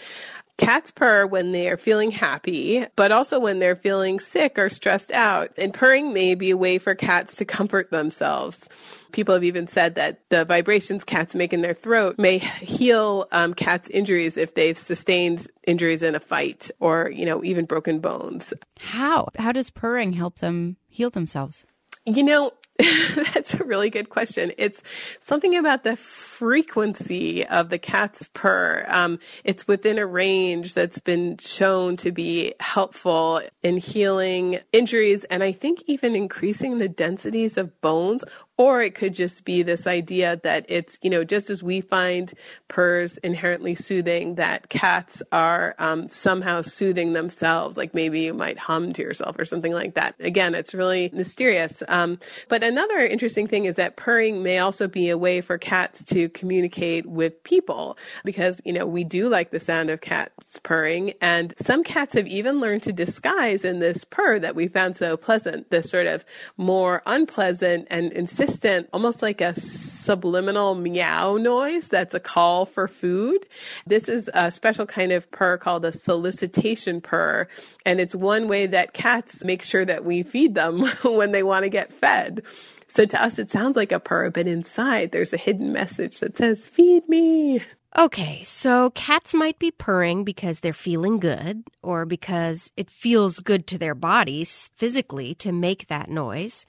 Cats 0.57 0.93
purr 0.93 1.27
when 1.27 1.51
they 1.51 1.69
are 1.69 1.77
feeling 1.77 2.13
happy, 2.13 2.87
but 2.95 3.11
also 3.11 3.41
when 3.41 3.59
they're 3.59 3.75
feeling 3.75 4.21
sick 4.21 4.57
or 4.57 4.69
stressed 4.69 5.11
out. 5.11 5.51
And 5.59 5.75
purring 5.75 6.13
may 6.13 6.37
be 6.37 6.51
a 6.51 6.57
way 6.57 6.79
for 6.79 6.95
cats 6.95 7.35
to 7.37 7.45
comfort 7.45 7.91
themselves. 7.91 8.69
People 9.11 9.35
have 9.35 9.43
even 9.43 9.67
said 9.67 9.97
that 9.97 10.21
the 10.29 10.45
vibrations 10.45 11.03
cats 11.03 11.35
make 11.35 11.53
in 11.53 11.63
their 11.63 11.75
throat 11.75 12.19
may 12.19 12.39
heal 12.39 13.27
um, 13.33 13.53
cats' 13.53 13.89
injuries 13.89 14.37
if 14.37 14.55
they've 14.55 14.79
sustained 14.79 15.49
injuries 15.67 16.05
in 16.05 16.15
a 16.15 16.21
fight 16.21 16.71
or, 16.79 17.11
you 17.11 17.27
know, 17.27 17.43
even 17.43 17.65
broken 17.65 17.99
bones. 17.99 18.55
How? 18.79 19.29
How 19.37 19.51
does 19.51 19.71
purring 19.71 20.13
help 20.13 20.39
them 20.39 20.77
heal 20.89 21.11
themselves? 21.11 21.67
You 22.07 22.23
know, 22.23 22.53
That's 23.35 23.55
a 23.55 23.65
really 23.65 23.89
good 23.89 24.11
question. 24.11 24.53
It's 24.59 24.83
something 25.21 25.55
about 25.55 25.85
the 25.85 25.95
frequency 25.95 27.47
of 27.47 27.69
the 27.69 27.79
cat's 27.79 28.29
purr. 28.35 28.85
Um, 28.89 29.21
it's 29.45 29.69
within 29.69 29.99
a 29.99 30.07
range 30.07 30.75
that's 30.75 30.99
been 30.99 31.39
shown 31.39 31.97
to 31.99 32.11
be 32.11 32.55
helpful 32.59 33.43
in 33.63 33.77
healing 33.77 34.59
injuries 34.73 35.23
and 35.25 35.45
I 35.45 35.53
think 35.53 35.85
even 35.87 36.17
increasing 36.17 36.79
the 36.79 36.89
densities 36.89 37.57
of 37.57 37.81
bones 37.81 38.25
or 38.57 38.83
it 38.83 38.95
could 38.95 39.15
just 39.15 39.45
be 39.45 39.63
this 39.63 39.87
idea 39.87 40.41
that 40.45 40.65
it's, 40.69 40.99
you 41.03 41.11
know, 41.11 41.25
just 41.25 41.51
as 41.51 41.63
we 41.63 41.81
find 41.81 42.33
purrs 42.69 43.17
inherently 43.19 43.75
soothing, 43.75 44.37
that 44.37 44.69
cats 44.69 45.23
are 45.33 45.75
um, 45.79 46.09
somehow 46.09 46.63
soothing 46.63 47.15
themselves. 47.15 47.77
Like 47.77 47.95
maybe 47.95 48.21
you 48.21 48.35
might 48.35 48.59
hum 48.59 48.93
to 48.93 49.03
yourself 49.03 49.37
or 49.39 49.45
something 49.45 49.73
like 49.73 49.95
that. 49.95 50.15
Again, 50.21 50.55
it's 50.55 50.73
really 50.73 51.11
mysterious. 51.13 51.83
Um, 51.89 52.21
but 52.49 52.63
another 52.63 52.99
interesting 53.01 53.49
thing 53.49 53.65
is 53.65 53.75
that 53.75 53.97
purring 53.97 54.43
may 54.43 54.59
also 54.61 54.87
be 54.87 55.11
a 55.11 55.19
way 55.19 55.41
for 55.41 55.59
cats 55.59 56.05
to 56.07 56.29
communicate 56.29 57.07
with 57.07 57.43
people 57.43 57.99
because, 58.25 58.61
you 58.65 58.73
know, 58.73 58.87
we 58.87 59.03
do 59.03 59.29
like 59.29 59.51
the 59.51 59.61
sound 59.61 59.91
of 59.91 60.01
cats 60.01 60.61
purring. 60.63 61.13
And 61.21 61.55
some 61.59 61.83
cats 61.83 62.15
have 62.15 62.29
even 62.29 62.61
learned 62.61 62.85
to 62.85 62.93
disguise 62.93 63.65
in 63.65 63.81
this 63.81 64.05
purr 64.05 64.39
that 64.39 64.55
we 64.55 64.69
found 64.69 64.97
so 64.97 65.17
pleasant, 65.17 65.71
this 65.71 65.91
sort 65.91 66.07
of 66.07 66.25
more 66.57 67.03
unpleasant 67.05 67.89
and 67.91 68.13
insistent 68.13 68.44
almost 68.93 69.23
like 69.23 69.41
a 69.41 69.59
subliminal 69.59 70.75
meow 70.75 71.37
noise 71.37 71.89
that's 71.89 72.15
a 72.15 72.21
call 72.21 72.65
for 72.65 72.89
food. 72.89 73.47
This 73.87 74.09
is 74.09 74.31
a 74.35 74.51
special 74.51 74.87
kind 74.87 75.13
of 75.13 75.31
purr 75.31 75.59
called 75.59 75.85
a 75.85 75.93
solicitation 75.93 77.01
purr. 77.01 77.49
And 77.85 78.01
it's 78.01 78.15
one 78.15 78.49
way 78.49 78.67
that 78.67 78.93
cats 78.93 79.45
make 79.45 79.63
sure 79.63 79.85
that 79.85 80.05
we 80.05 80.23
feed 80.23 80.55
them 80.55 80.87
when 81.03 81.33
they 81.33 81.43
want 81.43 81.65
to 81.65 81.69
get 81.69 81.93
fed. 81.93 82.43
So 82.89 83.05
to 83.05 83.23
us, 83.23 83.39
it 83.39 83.51
sounds 83.51 83.77
like 83.77 83.93
a 83.93 84.01
purr, 84.01 84.31
but 84.31 84.47
inside 84.47 85.13
there's 85.13 85.33
a 85.33 85.39
hidden 85.39 85.73
message 85.73 86.21
that 86.21 86.37
says, 86.37 86.67
feed 86.67 87.09
me. 87.09 87.61
Okay, 87.97 88.43
so 88.43 88.91
cats 88.91 89.35
might 89.35 89.59
be 89.61 89.71
purring 89.71 90.25
because 90.25 90.61
they're 90.61 90.73
feeling 90.73 91.21
good 91.21 91.63
or 91.81 92.05
because 92.05 92.73
it 92.77 92.91
feels 92.91 93.39
good 93.39 93.69
to 93.69 93.79
their 93.79 93.95
bodies 93.95 94.71
physically 94.75 95.35
to 95.37 95.53
make 95.53 95.87
that 95.87 96.11
noise 96.11 96.67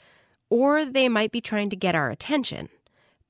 or 0.50 0.86
they 0.86 1.10
might 1.10 1.32
be 1.32 1.42
trying 1.42 1.70
to 1.70 1.75
get 1.75 1.96
our 1.96 2.10
attention. 2.10 2.70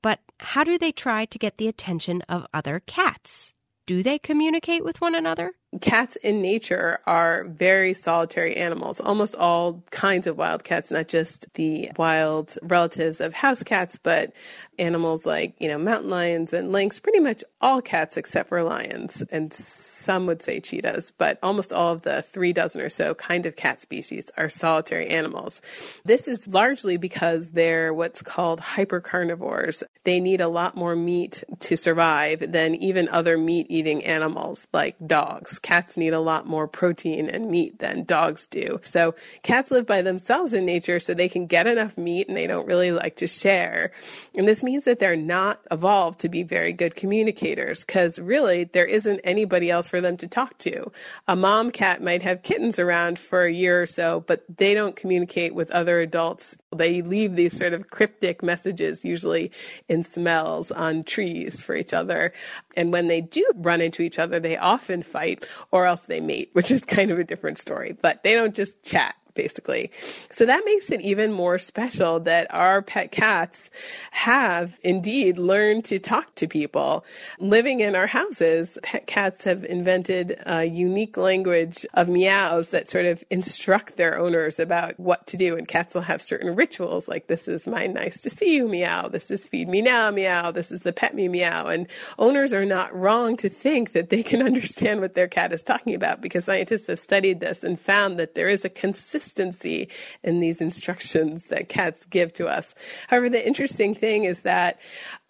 But 0.02 0.20
how 0.38 0.64
do 0.64 0.78
they 0.78 0.92
try 0.92 1.24
to 1.26 1.38
get 1.38 1.58
the 1.58 1.68
attention 1.68 2.22
of 2.22 2.46
other 2.52 2.80
cats? 2.80 3.54
Do 3.86 4.02
they 4.02 4.18
communicate 4.18 4.84
with 4.84 5.00
one 5.00 5.14
another? 5.14 5.52
Cats 5.80 6.16
in 6.16 6.40
nature 6.42 6.98
are 7.06 7.44
very 7.44 7.94
solitary 7.94 8.56
animals. 8.56 9.00
Almost 9.00 9.34
all 9.36 9.82
kinds 9.90 10.26
of 10.26 10.36
wild 10.36 10.64
cats, 10.64 10.90
not 10.90 11.08
just 11.08 11.46
the 11.54 11.90
wild 11.96 12.56
relatives 12.62 13.20
of 13.20 13.34
house 13.34 13.62
cats, 13.62 13.96
but 13.96 14.32
animals 14.78 15.26
like, 15.26 15.54
you 15.58 15.68
know, 15.68 15.78
mountain 15.78 16.10
lions 16.10 16.52
and 16.52 16.72
lynx, 16.72 16.98
pretty 16.98 17.20
much 17.20 17.42
all 17.60 17.80
cats 17.80 18.16
except 18.16 18.48
for 18.48 18.62
lions. 18.62 19.22
And 19.30 19.52
some 19.52 20.26
would 20.26 20.42
say 20.42 20.60
cheetahs, 20.60 21.12
but 21.16 21.38
almost 21.42 21.72
all 21.72 21.92
of 21.92 22.02
the 22.02 22.22
three 22.22 22.52
dozen 22.52 22.80
or 22.80 22.88
so 22.88 23.14
kind 23.14 23.46
of 23.46 23.56
cat 23.56 23.80
species 23.80 24.30
are 24.36 24.48
solitary 24.48 25.08
animals. 25.08 25.60
This 26.04 26.28
is 26.28 26.46
largely 26.46 26.96
because 26.96 27.50
they're 27.50 27.92
what's 27.92 28.22
called 28.22 28.60
hypercarnivores. 28.60 29.82
They 30.04 30.20
need 30.20 30.40
a 30.40 30.48
lot 30.48 30.76
more 30.76 30.94
meat 30.94 31.42
to 31.60 31.76
survive 31.76 32.52
than 32.52 32.74
even 32.76 33.08
other 33.08 33.36
meat 33.38 33.66
eating 33.68 34.04
animals 34.04 34.68
like 34.72 34.96
dogs 35.06 35.58
cats 35.66 35.96
need 35.96 36.12
a 36.12 36.20
lot 36.20 36.46
more 36.46 36.68
protein 36.68 37.28
and 37.28 37.50
meat 37.50 37.80
than 37.80 38.04
dogs 38.04 38.46
do. 38.46 38.78
So 38.84 39.16
cats 39.42 39.72
live 39.72 39.84
by 39.84 40.00
themselves 40.00 40.52
in 40.52 40.64
nature 40.64 41.00
so 41.00 41.12
they 41.12 41.28
can 41.28 41.48
get 41.48 41.66
enough 41.66 41.98
meat 41.98 42.28
and 42.28 42.36
they 42.36 42.46
don't 42.46 42.68
really 42.68 42.92
like 42.92 43.16
to 43.16 43.26
share. 43.26 43.90
And 44.36 44.46
this 44.46 44.62
means 44.62 44.84
that 44.84 45.00
they're 45.00 45.16
not 45.16 45.60
evolved 45.72 46.20
to 46.20 46.28
be 46.28 46.44
very 46.44 46.72
good 46.72 46.94
communicators 46.94 47.84
because 47.84 48.20
really 48.20 48.62
there 48.62 48.84
isn't 48.84 49.20
anybody 49.24 49.68
else 49.68 49.88
for 49.88 50.00
them 50.00 50.16
to 50.18 50.28
talk 50.28 50.56
to. 50.58 50.92
A 51.26 51.34
mom 51.34 51.72
cat 51.72 52.00
might 52.00 52.22
have 52.22 52.44
kittens 52.44 52.78
around 52.78 53.18
for 53.18 53.44
a 53.44 53.52
year 53.52 53.82
or 53.82 53.86
so, 53.86 54.22
but 54.28 54.44
they 54.58 54.72
don't 54.72 54.94
communicate 54.94 55.52
with 55.52 55.72
other 55.72 55.98
adults. 55.98 56.56
They 56.76 57.02
leave 57.02 57.34
these 57.34 57.58
sort 57.58 57.72
of 57.72 57.90
cryptic 57.90 58.40
messages, 58.40 59.04
usually 59.04 59.50
in 59.88 60.04
smells 60.04 60.70
on 60.70 61.02
trees 61.02 61.60
for 61.60 61.74
each 61.74 61.92
other. 61.92 62.32
And 62.76 62.92
when 62.92 63.08
they 63.08 63.20
do 63.20 63.44
run 63.56 63.80
into 63.80 64.02
each 64.02 64.20
other, 64.20 64.38
they 64.38 64.56
often 64.56 65.02
fight 65.02 65.45
or 65.70 65.86
else 65.86 66.02
they 66.02 66.20
mate, 66.20 66.50
which 66.52 66.70
is 66.70 66.84
kind 66.84 67.10
of 67.10 67.18
a 67.18 67.24
different 67.24 67.58
story. 67.58 67.96
But 68.00 68.22
they 68.22 68.34
don't 68.34 68.54
just 68.54 68.82
chat 68.82 69.14
basically. 69.36 69.90
So 70.32 70.46
that 70.46 70.64
makes 70.64 70.90
it 70.90 71.00
even 71.02 71.32
more 71.32 71.58
special 71.58 72.18
that 72.20 72.46
our 72.52 72.82
pet 72.82 73.12
cats 73.12 73.70
have 74.10 74.78
indeed 74.82 75.38
learned 75.38 75.84
to 75.86 75.98
talk 75.98 76.34
to 76.36 76.48
people. 76.48 77.04
Living 77.38 77.80
in 77.80 77.94
our 77.94 78.06
houses, 78.06 78.78
pet 78.82 79.06
cats 79.06 79.44
have 79.44 79.64
invented 79.64 80.40
a 80.46 80.64
unique 80.64 81.16
language 81.16 81.86
of 81.94 82.08
meows 82.08 82.70
that 82.70 82.88
sort 82.88 83.06
of 83.06 83.22
instruct 83.30 83.96
their 83.96 84.18
owners 84.18 84.58
about 84.58 84.98
what 84.98 85.26
to 85.28 85.36
do. 85.36 85.56
And 85.56 85.68
cats 85.68 85.94
will 85.94 86.02
have 86.02 86.22
certain 86.22 86.54
rituals 86.54 87.08
like 87.08 87.26
this 87.26 87.46
is 87.46 87.66
my 87.66 87.86
nice 87.86 88.20
to 88.22 88.30
see 88.30 88.54
you 88.54 88.66
meow, 88.66 89.08
this 89.08 89.30
is 89.30 89.46
feed 89.46 89.68
me 89.68 89.82
now 89.82 90.10
meow, 90.10 90.50
this 90.50 90.72
is 90.72 90.80
the 90.80 90.92
pet 90.92 91.14
me 91.14 91.28
meow. 91.28 91.66
And 91.66 91.86
owners 92.18 92.52
are 92.52 92.64
not 92.64 92.94
wrong 92.94 93.36
to 93.38 93.48
think 93.48 93.92
that 93.92 94.10
they 94.10 94.22
can 94.22 94.42
understand 94.50 95.00
what 95.00 95.14
their 95.14 95.28
cat 95.28 95.52
is 95.52 95.62
talking 95.62 95.94
about 95.94 96.20
because 96.20 96.46
scientists 96.46 96.86
have 96.86 96.98
studied 96.98 97.40
this 97.40 97.62
and 97.62 97.78
found 97.78 98.18
that 98.18 98.34
there 98.34 98.48
is 98.48 98.64
a 98.64 98.68
consistent 98.68 99.25
consistency 99.26 99.88
in 100.22 100.40
these 100.40 100.60
instructions 100.60 101.46
that 101.46 101.68
cats 101.68 102.06
give 102.06 102.32
to 102.34 102.46
us. 102.46 102.74
However, 103.08 103.28
the 103.28 103.44
interesting 103.44 103.94
thing 103.94 104.24
is 104.24 104.42
that 104.42 104.78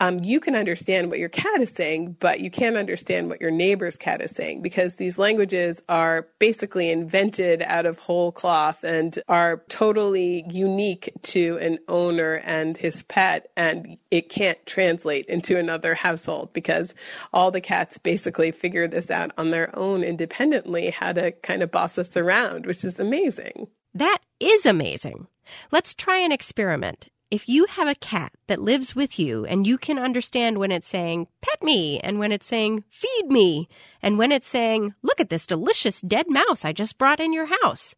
um, 0.01 0.23
you 0.23 0.41
can 0.41 0.55
understand 0.55 1.09
what 1.09 1.19
your 1.19 1.31
cat 1.31 1.61
is 1.61 1.71
saying, 1.71 2.17
but 2.21 2.41
you 2.41 2.51
can't 2.51 2.77
understand 2.77 3.29
what 3.29 3.41
your 3.41 3.51
neighbor's 3.51 3.97
cat 3.97 4.21
is 4.21 4.33
saying 4.33 4.61
because 4.61 4.97
these 4.97 5.17
languages 5.19 5.81
are 5.89 6.29
basically 6.39 6.91
invented 6.91 7.63
out 7.63 7.87
of 7.87 7.99
whole 7.99 8.33
cloth 8.33 8.85
and 8.85 9.19
are 9.29 9.63
totally 9.69 10.45
unique 10.51 11.11
to 11.23 11.59
an 11.59 11.79
owner 11.89 12.35
and 12.45 12.77
his 12.77 13.03
pet, 13.05 13.51
and 13.57 13.97
it 14.11 14.29
can't 14.29 14.65
translate 14.67 15.25
into 15.27 15.59
another 15.59 15.95
household 15.95 16.53
because 16.53 16.93
all 17.33 17.51
the 17.51 17.61
cats 17.61 17.97
basically 17.97 18.51
figure 18.51 18.87
this 18.87 19.11
out 19.11 19.31
on 19.39 19.51
their 19.51 19.77
own 19.79 20.03
independently 20.03 20.91
how 20.91 21.13
to 21.13 21.33
kind 21.33 21.63
of 21.63 21.71
boss 21.71 21.97
us 21.97 22.17
around, 22.17 22.67
which 22.67 22.85
is 22.85 23.01
amazing. 23.01 23.69
That 23.97 24.19
is 24.41 24.67
amazing. 24.67 25.27
Let's 25.73 25.95
try 25.95 26.19
an 26.19 26.31
experiment. 26.31 27.09
If 27.31 27.49
you 27.49 27.65
have 27.65 27.89
a 27.89 27.95
cat 27.95 28.31
that 28.47 28.61
lives 28.61 28.95
with 28.95 29.19
you 29.19 29.47
and 29.47 29.67
you 29.67 29.79
can 29.79 29.99
understand 29.99 30.59
when 30.59 30.71
it's 30.71 30.87
saying, 30.87 31.29
pet 31.41 31.63
me, 31.63 31.99
and 32.01 32.19
when 32.19 32.31
it's 32.31 32.47
saying, 32.47 32.85
feed 32.91 33.29
me, 33.29 33.71
and 34.03 34.19
when 34.19 34.33
it's 34.33 34.47
saying, 34.47 34.95
look 35.01 35.19
at 35.19 35.31
this 35.31 35.47
delicious 35.47 36.03
dead 36.03 36.27
mouse 36.29 36.63
I 36.63 36.75
just 36.75 36.99
brought 36.99 37.21
in 37.21 37.33
your 37.33 37.49
house. 37.63 37.95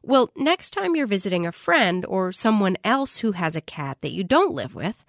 Well, 0.00 0.30
next 0.36 0.70
time 0.70 0.94
you're 0.94 1.08
visiting 1.08 1.44
a 1.44 1.50
friend 1.50 2.06
or 2.06 2.30
someone 2.30 2.76
else 2.84 3.18
who 3.18 3.32
has 3.32 3.56
a 3.56 3.60
cat 3.60 3.98
that 4.02 4.12
you 4.12 4.22
don't 4.22 4.54
live 4.54 4.76
with, 4.76 5.04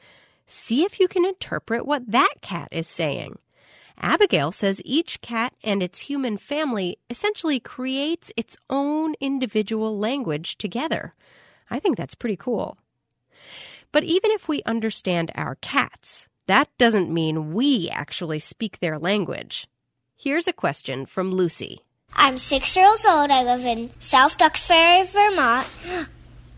see 0.47 0.83
if 0.83 0.99
you 0.99 1.07
can 1.07 1.25
interpret 1.25 1.85
what 1.85 2.09
that 2.09 2.41
cat 2.41 2.69
is 2.71 2.87
saying. 2.87 3.37
Abigail 4.03 4.51
says 4.51 4.81
each 4.83 5.21
cat 5.21 5.53
and 5.63 5.81
its 5.81 5.97
human 5.97 6.37
family 6.37 6.97
essentially 7.09 7.59
creates 7.59 8.31
its 8.35 8.57
own 8.69 9.15
individual 9.21 9.97
language 9.97 10.57
together. 10.57 11.15
I 11.71 11.79
think 11.79 11.97
that's 11.97 12.13
pretty 12.13 12.35
cool. 12.35 12.77
But 13.93 14.03
even 14.03 14.29
if 14.31 14.49
we 14.49 14.61
understand 14.65 15.31
our 15.35 15.55
cats, 15.55 16.27
that 16.47 16.67
doesn't 16.77 17.13
mean 17.13 17.53
we 17.53 17.89
actually 17.89 18.39
speak 18.39 18.79
their 18.79 18.99
language. 18.99 19.67
Here's 20.17 20.47
a 20.47 20.53
question 20.53 21.05
from 21.05 21.31
Lucy. 21.31 21.85
I'm 22.13 22.37
six 22.37 22.75
years 22.75 23.05
old. 23.05 23.31
I 23.31 23.43
live 23.43 23.65
in 23.65 23.89
South 23.99 24.37
Duxbury, 24.37 25.03
Vermont. 25.03 25.67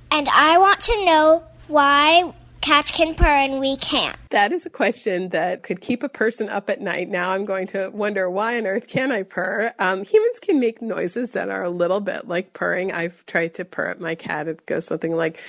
And 0.10 0.28
I 0.30 0.58
want 0.58 0.80
to 0.82 1.06
know 1.06 1.44
why 1.68 2.34
cats 2.66 2.90
can 2.90 3.14
purr 3.14 3.28
and 3.28 3.60
we 3.60 3.78
can't? 3.78 4.18
That 4.32 4.52
is 4.52 4.66
a 4.66 4.72
question 4.72 5.30
that 5.30 5.62
could 5.62 5.82
keep 5.82 6.02
a 6.02 6.10
person 6.10 6.50
up 6.50 6.68
at 6.68 6.82
night. 6.82 7.10
Now 7.10 7.30
I'm 7.30 7.46
going 7.46 7.68
to 7.68 7.90
wonder 7.90 8.28
why 8.28 8.58
on 8.58 8.66
earth 8.66 8.88
can 8.88 9.12
I 9.12 9.22
purr? 9.22 9.72
Um, 9.78 10.04
humans 10.04 10.40
can 10.42 10.60
make 10.60 10.82
noises 10.82 11.32
that 11.32 11.50
are 11.50 11.64
a 11.64 11.70
little 11.70 12.00
bit 12.00 12.28
like 12.28 12.54
purring. 12.54 12.92
I've 12.92 13.24
tried 13.28 13.54
to 13.56 13.66
purr 13.66 13.90
at 13.90 14.00
my 14.00 14.16
cat. 14.16 14.48
It 14.48 14.66
goes 14.66 14.86
something 14.86 15.16
like. 15.16 15.40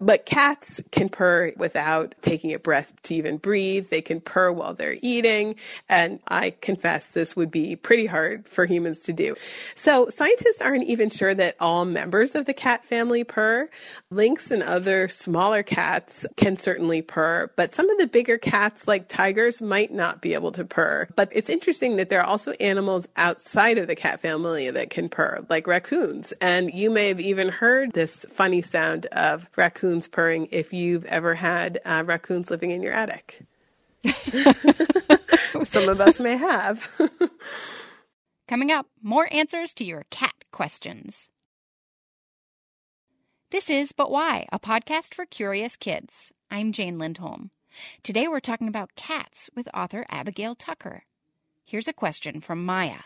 But 0.00 0.24
cats 0.24 0.80
can 0.90 1.10
purr 1.10 1.52
without 1.56 2.14
taking 2.22 2.54
a 2.54 2.58
breath 2.58 2.94
to 3.04 3.14
even 3.14 3.36
breathe. 3.36 3.90
They 3.90 4.00
can 4.00 4.20
purr 4.20 4.50
while 4.50 4.72
they're 4.72 4.96
eating. 5.02 5.56
And 5.90 6.20
I 6.26 6.54
confess 6.62 7.08
this 7.08 7.36
would 7.36 7.50
be 7.50 7.76
pretty 7.76 8.06
hard 8.06 8.48
for 8.48 8.64
humans 8.64 9.00
to 9.00 9.12
do. 9.12 9.36
So 9.74 10.08
scientists 10.08 10.62
aren't 10.62 10.84
even 10.84 11.10
sure 11.10 11.34
that 11.34 11.56
all 11.60 11.84
members 11.84 12.34
of 12.34 12.46
the 12.46 12.54
cat 12.54 12.84
family 12.86 13.24
purr. 13.24 13.68
Lynx 14.10 14.50
and 14.50 14.62
other 14.62 15.06
smaller 15.08 15.62
cats 15.62 16.24
can 16.36 16.56
certainly 16.56 17.02
purr, 17.02 17.50
but 17.56 17.74
some 17.74 17.90
of 17.90 17.98
the 17.98 18.06
bigger 18.06 18.38
cats 18.38 18.88
like 18.88 19.06
tigers 19.08 19.60
might 19.60 19.92
not 19.92 20.22
be 20.22 20.32
able 20.32 20.52
to 20.52 20.64
purr. 20.64 21.08
But 21.14 21.28
it's 21.32 21.50
interesting 21.50 21.96
that 21.96 22.08
there 22.08 22.20
are 22.20 22.26
also 22.26 22.52
animals 22.52 23.06
outside 23.16 23.76
of 23.76 23.86
the 23.86 23.96
cat 23.96 24.20
family 24.20 24.70
that 24.70 24.88
can 24.88 25.10
purr, 25.10 25.44
like 25.50 25.66
raccoons. 25.66 26.32
And 26.40 26.72
you 26.72 26.88
may 26.88 27.08
have 27.08 27.20
even 27.20 27.50
heard 27.50 27.92
this 27.92 28.24
funny 28.32 28.62
sound 28.62 29.04
of 29.06 29.46
raccoons 29.56 29.89
raccoons 29.90 30.06
purring 30.06 30.46
if 30.52 30.72
you've 30.72 31.04
ever 31.06 31.34
had 31.34 31.80
uh, 31.84 32.04
raccoons 32.06 32.48
living 32.48 32.70
in 32.70 32.80
your 32.80 32.92
attic. 32.92 33.40
Some 35.64 35.88
of 35.88 36.00
us 36.00 36.20
may 36.20 36.36
have. 36.36 36.88
Coming 38.48 38.70
up, 38.70 38.86
more 39.02 39.28
answers 39.32 39.74
to 39.74 39.84
your 39.84 40.04
cat 40.10 40.34
questions. 40.52 41.28
This 43.50 43.68
is 43.68 43.90
But 43.90 44.12
Why, 44.12 44.46
a 44.52 44.60
podcast 44.60 45.12
for 45.12 45.26
curious 45.26 45.74
kids. 45.74 46.30
I'm 46.52 46.70
Jane 46.70 46.96
Lindholm. 46.96 47.50
Today 48.04 48.28
we're 48.28 48.38
talking 48.38 48.68
about 48.68 48.94
cats 48.94 49.50
with 49.56 49.68
author 49.74 50.06
Abigail 50.08 50.54
Tucker. 50.54 51.02
Here's 51.64 51.88
a 51.88 51.92
question 51.92 52.40
from 52.40 52.64
Maya. 52.64 53.02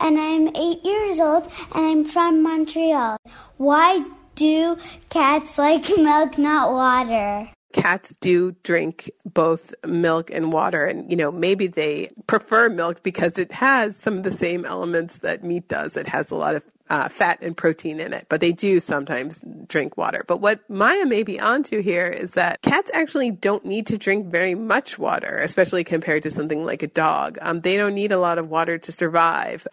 And 0.00 0.18
I'm 0.18 0.48
eight 0.56 0.84
years 0.84 1.20
old 1.20 1.46
and 1.72 1.86
I'm 1.86 2.04
from 2.04 2.42
Montreal. 2.42 3.16
Why 3.58 4.04
do 4.36 4.76
cats 5.10 5.58
like 5.58 5.88
milk, 5.96 6.38
not 6.38 6.72
water? 6.72 7.50
Cats 7.72 8.14
do 8.20 8.54
drink 8.62 9.10
both 9.24 9.74
milk 9.84 10.30
and 10.30 10.52
water, 10.52 10.86
and 10.86 11.10
you 11.10 11.16
know, 11.16 11.32
maybe 11.32 11.66
they 11.66 12.10
prefer 12.26 12.68
milk 12.68 13.02
because 13.02 13.38
it 13.38 13.52
has 13.52 13.96
some 13.96 14.18
of 14.18 14.22
the 14.22 14.32
same 14.32 14.64
elements 14.64 15.18
that 15.18 15.42
meat 15.42 15.68
does. 15.68 15.96
It 15.96 16.06
has 16.06 16.30
a 16.30 16.36
lot 16.36 16.54
of 16.54 16.62
uh, 16.88 17.08
fat 17.08 17.38
and 17.42 17.56
protein 17.56 18.00
in 18.00 18.12
it, 18.12 18.26
but 18.28 18.40
they 18.40 18.52
do 18.52 18.80
sometimes 18.80 19.42
drink 19.66 19.96
water. 19.96 20.24
But 20.26 20.40
what 20.40 20.68
Maya 20.70 21.04
may 21.04 21.22
be 21.22 21.40
onto 21.40 21.82
here 21.82 22.06
is 22.06 22.32
that 22.32 22.62
cats 22.62 22.90
actually 22.94 23.30
don't 23.30 23.64
need 23.64 23.86
to 23.88 23.98
drink 23.98 24.26
very 24.26 24.54
much 24.54 24.98
water, 24.98 25.38
especially 25.38 25.84
compared 25.84 26.22
to 26.22 26.30
something 26.30 26.64
like 26.64 26.82
a 26.82 26.86
dog. 26.86 27.38
Um, 27.42 27.60
they 27.60 27.76
don't 27.76 27.94
need 27.94 28.12
a 28.12 28.18
lot 28.18 28.38
of 28.38 28.48
water 28.50 28.78
to 28.78 28.92
survive. 28.92 29.66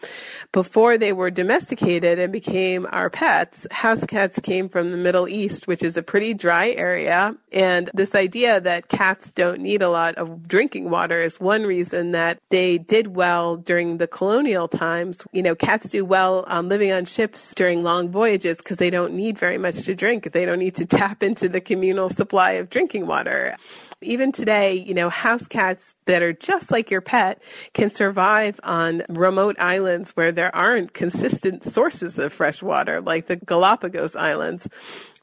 Before 0.51 0.98
they 0.98 1.13
were 1.13 1.29
domesticated 1.29 2.20
and 2.20 2.34
became 2.34 2.88
our 2.91 3.10
pets, 3.10 3.67
house 3.72 4.05
cats 4.05 4.39
came 4.39 4.67
from 4.70 4.91
the 4.91 4.98
Middle 4.98 5.27
East, 5.27 5.67
which 5.67 5.84
is 5.84 5.98
a 5.98 6.03
pretty 6.03 6.34
dry 6.34 6.72
area. 6.72 7.36
And 7.51 7.89
this 7.93 8.15
idea 8.15 8.60
that 8.62 8.88
cats 8.88 9.32
don't 9.32 9.62
need 9.62 9.82
a 9.82 9.89
lot 9.89 10.15
of 10.15 10.48
drinking 10.48 10.89
water 10.89 11.22
is 11.22 11.39
one 11.39 11.63
reason 11.63 12.12
that 12.12 12.39
they 12.50 12.77
did 12.77 13.15
well 13.15 13.58
during 13.58 13.98
the 13.98 14.08
colonial 14.08 14.67
times. 14.67 15.24
You 15.32 15.43
know, 15.43 15.55
cats 15.55 15.89
do 15.89 16.03
well 16.05 16.46
um, 16.48 16.70
living 16.70 16.91
on 16.91 17.02
on 17.03 17.05
ships 17.05 17.53
during 17.53 17.83
long 17.83 18.10
voyages 18.10 18.60
because 18.60 18.77
they 18.77 18.89
don't 18.89 19.13
need 19.13 19.38
very 19.38 19.57
much 19.57 19.83
to 19.83 19.93
drink. 19.93 20.31
They 20.31 20.45
don't 20.45 20.60
need 20.60 20.75
to 20.75 20.86
tap 21.00 21.22
into 21.22 21.50
the 21.50 21.60
communal 21.60 22.10
supply 22.10 22.51
of 22.53 22.69
drinking 22.69 23.07
water 23.07 23.55
even 24.03 24.31
today, 24.33 24.74
you 24.74 24.93
know, 24.93 25.10
house 25.10 25.48
cats 25.48 25.95
that 26.05 26.22
are 26.22 26.33
just 26.33 26.72
like 26.72 26.91
your 26.91 27.00
pet 27.00 27.41
can 27.74 27.89
survive 27.89 28.60
on 28.63 29.01
remote 29.07 29.55
islands 29.60 30.12
where 30.12 30.31
there 30.31 30.53
aren't 30.53 30.93
consistent 30.93 31.63
sources 31.63 32.19
of 32.19 32.33
fresh 32.33 32.62
water, 32.62 33.00
like 33.00 33.27
the 33.27 33.38
Galapagos 33.38 34.13
Islands, 34.15 34.67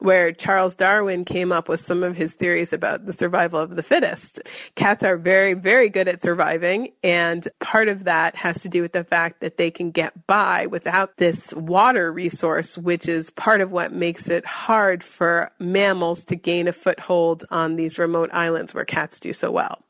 where 0.01 0.31
Charles 0.31 0.73
Darwin 0.73 1.25
came 1.25 1.51
up 1.51 1.69
with 1.69 1.79
some 1.79 2.01
of 2.01 2.17
his 2.17 2.33
theories 2.33 2.73
about 2.73 3.05
the 3.05 3.13
survival 3.13 3.59
of 3.59 3.75
the 3.75 3.83
fittest. 3.83 4.41
Cats 4.75 5.03
are 5.03 5.15
very, 5.15 5.53
very 5.53 5.89
good 5.89 6.07
at 6.07 6.23
surviving, 6.23 6.91
and 7.03 7.47
part 7.59 7.87
of 7.87 8.05
that 8.05 8.35
has 8.35 8.63
to 8.63 8.69
do 8.69 8.81
with 8.81 8.93
the 8.93 9.03
fact 9.03 9.41
that 9.41 9.57
they 9.57 9.69
can 9.69 9.91
get 9.91 10.25
by 10.25 10.65
without 10.65 11.17
this 11.17 11.53
water 11.53 12.11
resource, 12.11 12.77
which 12.77 13.07
is 13.07 13.29
part 13.29 13.61
of 13.61 13.71
what 13.71 13.91
makes 13.91 14.27
it 14.27 14.43
hard 14.43 15.03
for 15.03 15.51
mammals 15.59 16.23
to 16.25 16.35
gain 16.35 16.67
a 16.67 16.73
foothold 16.73 17.45
on 17.51 17.75
these 17.75 17.99
remote 17.99 18.31
islands 18.33 18.73
where 18.73 18.85
cats 18.85 19.19
do 19.19 19.33
so 19.33 19.51
well. 19.51 19.83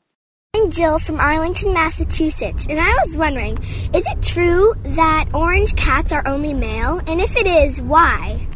I'm 0.54 0.70
Jill 0.70 0.98
from 0.98 1.18
Arlington, 1.18 1.72
Massachusetts, 1.72 2.66
and 2.68 2.78
I 2.78 2.92
was 3.06 3.16
wondering 3.16 3.56
is 3.94 4.06
it 4.06 4.22
true 4.22 4.74
that 4.82 5.30
orange 5.32 5.74
cats 5.76 6.12
are 6.12 6.28
only 6.28 6.52
male? 6.52 7.00
And 7.06 7.22
if 7.22 7.34
it 7.38 7.46
is, 7.46 7.80
why? 7.80 8.46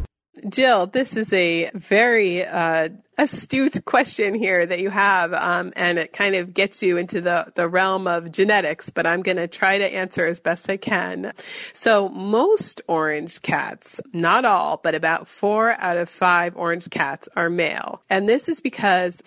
Jill, 0.49 0.87
this 0.87 1.15
is 1.15 1.31
a 1.33 1.69
very 1.73 2.45
uh, 2.45 2.89
astute 3.17 3.83
question 3.85 4.35
here 4.35 4.65
that 4.65 4.79
you 4.79 4.89
have, 4.89 5.33
um, 5.33 5.73
and 5.75 5.97
it 5.97 6.13
kind 6.13 6.35
of 6.35 6.53
gets 6.53 6.81
you 6.81 6.97
into 6.97 7.21
the, 7.21 7.51
the 7.55 7.67
realm 7.67 8.07
of 8.07 8.31
genetics, 8.31 8.89
but 8.89 9.07
I'm 9.07 9.21
going 9.21 9.37
to 9.37 9.47
try 9.47 9.77
to 9.77 9.85
answer 9.85 10.25
as 10.25 10.39
best 10.39 10.69
I 10.69 10.77
can. 10.77 11.33
So 11.73 12.09
most 12.09 12.81
orange 12.87 13.41
cats, 13.41 13.99
not 14.13 14.45
all, 14.45 14.79
but 14.83 14.95
about 14.95 15.27
four 15.27 15.71
out 15.79 15.97
of 15.97 16.09
five 16.09 16.55
orange 16.55 16.89
cats 16.89 17.27
are 17.35 17.49
male. 17.49 18.01
And 18.09 18.29
this 18.29 18.47
is 18.47 18.59
because 18.59 19.21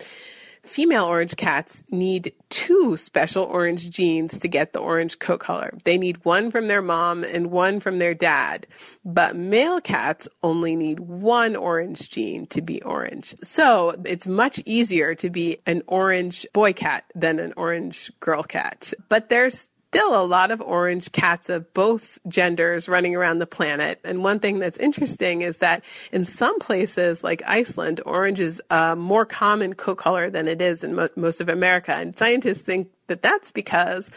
Female 0.63 1.05
orange 1.05 1.35
cats 1.37 1.83
need 1.89 2.33
two 2.49 2.95
special 2.95 3.43
orange 3.43 3.89
genes 3.89 4.37
to 4.39 4.47
get 4.47 4.73
the 4.73 4.79
orange 4.79 5.17
coat 5.17 5.39
color. 5.39 5.73
They 5.85 5.97
need 5.97 6.23
one 6.23 6.51
from 6.51 6.67
their 6.67 6.83
mom 6.83 7.23
and 7.23 7.49
one 7.49 7.79
from 7.79 7.97
their 7.97 8.13
dad. 8.13 8.67
But 9.03 9.35
male 9.35 9.81
cats 9.81 10.27
only 10.43 10.75
need 10.75 10.99
one 10.99 11.55
orange 11.55 12.11
gene 12.11 12.45
to 12.47 12.61
be 12.61 12.81
orange. 12.83 13.33
So 13.43 13.95
it's 14.05 14.27
much 14.27 14.61
easier 14.65 15.15
to 15.15 15.31
be 15.31 15.57
an 15.65 15.81
orange 15.87 16.45
boy 16.53 16.73
cat 16.73 17.05
than 17.15 17.39
an 17.39 17.53
orange 17.57 18.11
girl 18.19 18.43
cat. 18.43 18.93
But 19.09 19.29
there's 19.29 19.70
still 19.91 20.15
a 20.15 20.23
lot 20.23 20.51
of 20.51 20.61
orange 20.61 21.11
cats 21.11 21.49
of 21.49 21.73
both 21.73 22.17
genders 22.29 22.87
running 22.87 23.13
around 23.13 23.39
the 23.39 23.45
planet. 23.45 23.99
And 24.05 24.23
one 24.23 24.39
thing 24.39 24.59
that's 24.59 24.77
interesting 24.77 25.41
is 25.41 25.57
that 25.57 25.83
in 26.13 26.23
some 26.23 26.59
places 26.59 27.25
like 27.25 27.41
Iceland, 27.45 27.99
orange 28.05 28.39
is 28.39 28.61
a 28.69 28.95
more 28.95 29.25
common 29.25 29.73
coat 29.73 29.97
color 29.97 30.29
than 30.29 30.47
it 30.47 30.61
is 30.61 30.85
in 30.85 30.95
mo- 30.95 31.09
most 31.17 31.41
of 31.41 31.49
America. 31.49 31.93
And 31.93 32.17
scientists 32.17 32.61
think 32.61 32.87
that 33.11 33.21
that's 33.21 33.51
because 33.51 34.09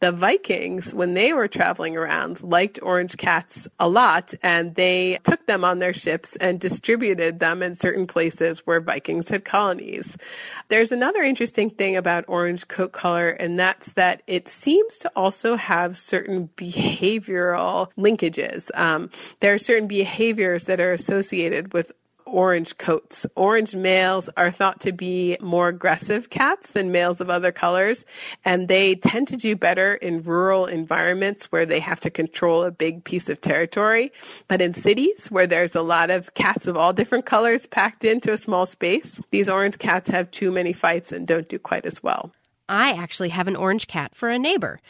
the 0.00 0.12
Vikings, 0.12 0.92
when 0.92 1.14
they 1.14 1.32
were 1.32 1.48
traveling 1.48 1.96
around, 1.96 2.42
liked 2.42 2.78
orange 2.82 3.16
cats 3.16 3.66
a 3.80 3.88
lot 3.88 4.34
and 4.42 4.74
they 4.74 5.18
took 5.24 5.46
them 5.46 5.64
on 5.64 5.78
their 5.78 5.94
ships 5.94 6.36
and 6.36 6.60
distributed 6.60 7.40
them 7.40 7.62
in 7.62 7.74
certain 7.74 8.06
places 8.06 8.66
where 8.66 8.80
Vikings 8.80 9.30
had 9.30 9.46
colonies. 9.46 10.18
There's 10.68 10.92
another 10.92 11.22
interesting 11.22 11.70
thing 11.70 11.96
about 11.96 12.26
orange 12.28 12.68
coat 12.68 12.92
color, 12.92 13.30
and 13.30 13.58
that's 13.58 13.92
that 13.92 14.22
it 14.26 14.48
seems 14.48 14.98
to 14.98 15.10
also 15.16 15.56
have 15.56 15.96
certain 15.96 16.50
behavioral 16.56 17.88
linkages. 17.96 18.68
Um, 18.74 19.08
there 19.40 19.54
are 19.54 19.58
certain 19.58 19.88
behaviors 19.88 20.64
that 20.64 20.78
are 20.78 20.92
associated 20.92 21.72
with 21.72 21.92
orange 22.32 22.78
coats. 22.78 23.26
Orange 23.36 23.74
males 23.74 24.28
are 24.36 24.50
thought 24.50 24.80
to 24.80 24.92
be 24.92 25.36
more 25.40 25.68
aggressive 25.68 26.30
cats 26.30 26.70
than 26.70 26.90
males 26.90 27.20
of 27.20 27.30
other 27.30 27.52
colors, 27.52 28.04
and 28.44 28.68
they 28.68 28.94
tend 28.94 29.28
to 29.28 29.36
do 29.36 29.54
better 29.54 29.94
in 29.94 30.22
rural 30.22 30.66
environments 30.66 31.52
where 31.52 31.66
they 31.66 31.80
have 31.80 32.00
to 32.00 32.10
control 32.10 32.64
a 32.64 32.70
big 32.70 33.04
piece 33.04 33.28
of 33.28 33.40
territory. 33.40 34.12
But 34.48 34.62
in 34.62 34.74
cities 34.74 35.30
where 35.30 35.46
there's 35.46 35.74
a 35.74 35.82
lot 35.82 36.10
of 36.10 36.34
cats 36.34 36.66
of 36.66 36.76
all 36.76 36.92
different 36.92 37.26
colors 37.26 37.66
packed 37.66 38.04
into 38.04 38.32
a 38.32 38.38
small 38.38 38.66
space, 38.66 39.20
these 39.30 39.48
orange 39.48 39.78
cats 39.78 40.08
have 40.08 40.30
too 40.30 40.50
many 40.50 40.72
fights 40.72 41.12
and 41.12 41.26
don't 41.26 41.48
do 41.48 41.58
quite 41.58 41.86
as 41.86 42.02
well. 42.02 42.32
I 42.68 42.92
actually 42.92 43.28
have 43.28 43.48
an 43.48 43.56
orange 43.56 43.86
cat 43.86 44.14
for 44.14 44.30
a 44.30 44.38
neighbor. 44.38 44.80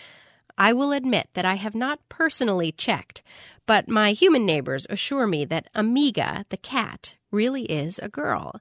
I 0.56 0.72
will 0.72 0.92
admit 0.92 1.28
that 1.34 1.44
I 1.44 1.54
have 1.54 1.74
not 1.74 2.08
personally 2.08 2.72
checked, 2.72 3.22
but 3.66 3.88
my 3.88 4.12
human 4.12 4.44
neighbors 4.44 4.86
assure 4.90 5.26
me 5.26 5.44
that 5.46 5.68
Amiga, 5.74 6.44
the 6.50 6.56
cat, 6.56 7.16
really 7.32 7.64
is 7.64 7.98
a 7.98 8.08
girl. 8.08 8.60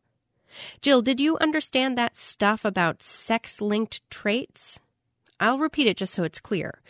Jill, 0.82 1.02
did 1.02 1.20
you 1.20 1.38
understand 1.38 1.98
that 1.98 2.18
stuff 2.18 2.66
about 2.66 3.04
sex 3.04 3.62
linked 3.62 4.02
traits? 4.10 4.80
I'll 5.40 5.60
repeat 5.60 5.88
it 5.88 5.98
just 5.98 6.14
so 6.14 6.24
it's 6.24 6.40
clear. 6.40 6.82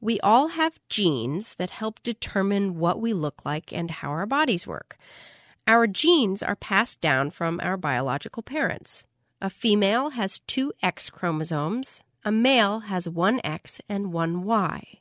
We 0.00 0.20
all 0.20 0.48
have 0.48 0.80
genes 0.88 1.54
that 1.54 1.70
help 1.70 2.02
determine 2.02 2.78
what 2.78 3.00
we 3.00 3.12
look 3.12 3.44
like 3.44 3.72
and 3.72 3.90
how 3.90 4.10
our 4.10 4.26
bodies 4.26 4.66
work. 4.66 4.98
Our 5.66 5.86
genes 5.86 6.42
are 6.42 6.56
passed 6.56 7.00
down 7.00 7.30
from 7.30 7.58
our 7.62 7.78
biological 7.78 8.42
parents. 8.42 9.04
A 9.40 9.48
female 9.48 10.10
has 10.10 10.40
two 10.40 10.72
X 10.82 11.08
chromosomes, 11.08 12.02
a 12.22 12.30
male 12.30 12.80
has 12.80 13.08
one 13.08 13.40
X 13.44 13.80
and 13.88 14.12
one 14.12 14.44
Y. 14.44 15.00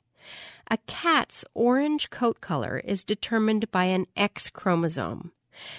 A 0.72 0.78
cat's 0.88 1.44
orange 1.54 2.10
coat 2.10 2.40
color 2.40 2.82
is 2.86 3.04
determined 3.04 3.72
by 3.72 3.86
an 3.86 4.08
X 4.16 4.50
chromosome. 4.50 5.34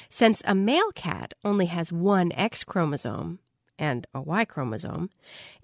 Since 0.09 0.43
a 0.45 0.55
male 0.55 0.93
cat 0.93 1.35
only 1.45 1.67
has 1.67 1.93
one 1.93 2.33
X 2.33 2.65
chromosome 2.65 3.39
and 3.79 4.07
a 4.15 4.21
Y 4.21 4.45
chromosome, 4.45 5.11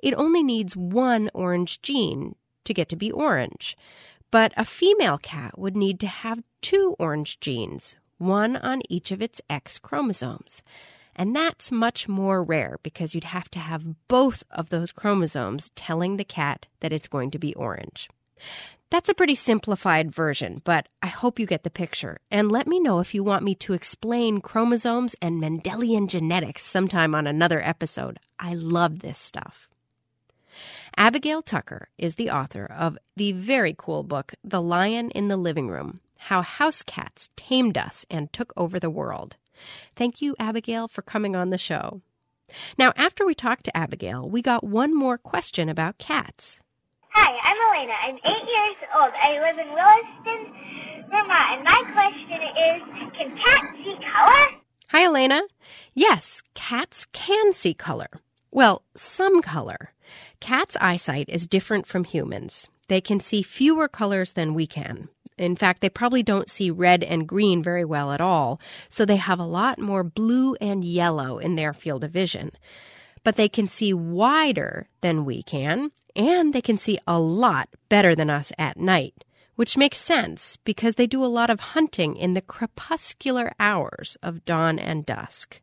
it 0.03 0.15
only 0.15 0.43
needs 0.43 0.77
one 0.77 1.31
orange 1.35 1.81
gene 1.83 2.35
to 2.65 2.75
get 2.75 2.89
to 2.89 2.97
be 2.97 3.11
orange. 3.11 3.77
But 4.31 4.53
a 4.57 4.65
female 4.65 5.19
cat 5.19 5.59
would 5.59 5.77
need 5.77 5.99
to 6.01 6.07
have 6.07 6.43
two 6.63 6.95
orange 6.99 7.41
genes, 7.41 7.97
one 8.19 8.57
on 8.57 8.83
each 8.89 9.11
of 9.11 9.21
its 9.21 9.41
X 9.51 9.79
chromosomes. 9.79 10.63
And 11.17 11.35
that's 11.35 11.73
much 11.73 12.09
more 12.09 12.43
rare 12.43 12.79
because 12.83 13.15
you'd 13.15 13.25
have 13.25 13.51
to 13.51 13.59
have 13.59 14.09
both 14.09 14.45
of 14.51 14.71
those 14.71 14.93
chromosomes 14.93 15.71
telling 15.75 16.17
the 16.17 16.25
cat 16.25 16.67
that 16.81 16.93
it's 16.93 17.09
going 17.09 17.31
to 17.33 17.39
be 17.39 17.55
orange. 17.55 18.09
That's 18.91 19.09
a 19.09 19.15
pretty 19.15 19.37
simplified 19.37 20.13
version, 20.13 20.63
but 20.65 20.89
I 21.01 21.07
hope 21.07 21.39
you 21.39 21.47
get 21.47 21.63
the 21.63 21.71
picture. 21.71 22.19
And 22.29 22.51
let 22.51 22.67
me 22.67 22.81
know 22.81 22.99
if 22.99 23.15
you 23.15 23.23
want 23.23 23.45
me 23.45 23.55
to 23.57 23.73
explain 23.73 24.41
chromosomes 24.41 25.15
and 25.23 25.41
Mendelian 25.41 26.09
genetics 26.09 26.65
sometime 26.65 27.15
on 27.15 27.29
another 27.29 27.63
episode. 27.63 28.19
I 28.41 28.55
love 28.55 28.99
this 28.99 29.17
stuff. 29.17 29.69
Abigail 30.97 31.41
Tucker 31.41 31.89
is 31.99 32.17
the 32.17 32.31
author 32.31 32.65
of 32.65 32.99
the 33.15 33.31
very 33.31 33.77
cool 33.79 34.03
book, 34.03 34.35
The 34.43 34.61
Lion 34.61 35.13
in 35.13 35.29
the 35.29 35.37
Living 35.37 35.69
Room 35.69 36.01
How 36.17 36.43
House 36.43 36.83
Cats 36.83 37.31
Tamed 37.37 37.79
Us 37.79 38.05
and 38.11 38.33
Took 38.33 38.53
Over 38.57 38.81
the 38.81 38.91
World. 38.91 39.37
Thank 39.95 40.21
you, 40.21 40.35
Abigail, 40.41 40.89
for 40.89 41.03
coming 41.03 41.37
on 41.37 41.51
the 41.51 41.59
show. 41.59 42.01
Now, 42.77 42.93
after 42.97 43.25
we 43.25 43.37
talked 43.37 43.67
to 43.67 43.77
Abigail, 43.77 44.29
we 44.29 44.43
got 44.43 44.65
one 44.65 44.97
more 44.97 45.17
question 45.17 45.69
about 45.69 45.99
cats. 45.99 46.61
Hi, 47.13 47.39
I'm 47.45 47.60
Elena. 47.71 47.93
I'm 47.93 48.17
eight 48.17 48.47
years 48.49 48.77
old. 48.99 49.13
I 49.15 49.39
live 49.39 49.59
in 49.59 49.73
Williston, 49.73 50.55
Vermont, 51.09 51.49
and 51.55 51.65
my 51.65 51.83
question 51.93 52.41
is 52.43 52.83
Can 53.17 53.37
cats 53.37 53.77
see 53.85 53.97
color? 54.13 54.61
Hi, 54.89 55.05
Elena. 55.05 55.43
Yes, 55.95 56.43
cats 56.55 57.07
can 57.13 57.53
see 57.53 57.75
color. 57.75 58.09
Well, 58.51 58.83
some 58.97 59.41
color. 59.41 59.93
Cats' 60.41 60.77
eyesight 60.81 61.29
is 61.29 61.47
different 61.47 61.87
from 61.87 62.05
humans. 62.05 62.69
They 62.89 63.01
can 63.01 63.21
see 63.21 63.43
fewer 63.43 63.87
colors 63.87 64.33
than 64.33 64.55
we 64.55 64.67
can. 64.67 65.09
In 65.39 65.55
fact, 65.55 65.81
they 65.81 65.89
probably 65.89 66.25
don't 66.25 66.51
see 66.51 66.71
red 66.71 67.05
and 67.05 67.29
green 67.29 67.63
very 67.63 67.85
well 67.85 68.11
at 68.11 68.21
all, 68.21 68.61
so 68.89 69.05
they 69.05 69.17
have 69.17 69.39
a 69.39 69.45
lot 69.45 69.79
more 69.79 70.03
blue 70.03 70.57
and 70.61 70.85
yellow 70.85 71.39
in 71.39 71.55
their 71.55 71.73
field 71.73 72.03
of 72.03 72.11
vision. 72.11 72.51
But 73.23 73.37
they 73.37 73.49
can 73.49 73.69
see 73.69 73.95
wider 73.95 74.89
than 75.03 75.25
we 75.25 75.43
can, 75.43 75.93
and 76.15 76.53
they 76.53 76.63
can 76.63 76.77
see 76.77 76.99
a 77.07 77.21
lot 77.21 77.69
better 77.89 78.15
than 78.15 78.31
us 78.31 78.53
at 78.59 78.77
night, 78.77 79.25
which 79.57 79.77
makes 79.77 79.99
sense 79.99 80.57
because 80.65 80.95
they 80.95 81.07
do 81.07 81.25
a 81.25 81.27
lot 81.27 81.51
of 81.51 81.61
hunting 81.61 82.17
in 82.17 82.35
the 82.35 82.41
crepuscular 82.41 83.53
hours 83.59 84.17
of 84.23 84.45
dawn 84.45 84.79
and 84.79 85.07
dusk. 85.07 85.61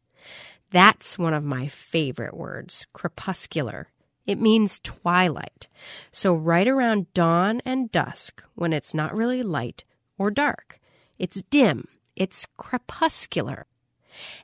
That's 0.72 1.18
one 1.18 1.34
of 1.34 1.44
my 1.44 1.68
favorite 1.68 2.36
words, 2.36 2.86
crepuscular. 2.94 3.88
It 4.26 4.40
means 4.40 4.80
twilight. 4.84 5.68
So 6.12 6.34
right 6.36 6.68
around 6.68 7.14
dawn 7.14 7.62
and 7.66 7.92
dusk, 7.92 8.44
when 8.56 8.74
it's 8.74 8.94
not 8.94 9.16
really 9.16 9.42
light 9.42 9.86
or 10.18 10.30
dark, 10.30 10.80
it's 11.18 11.42
dim, 11.44 11.88
it's 12.16 12.46
crepuscular. 12.58 13.66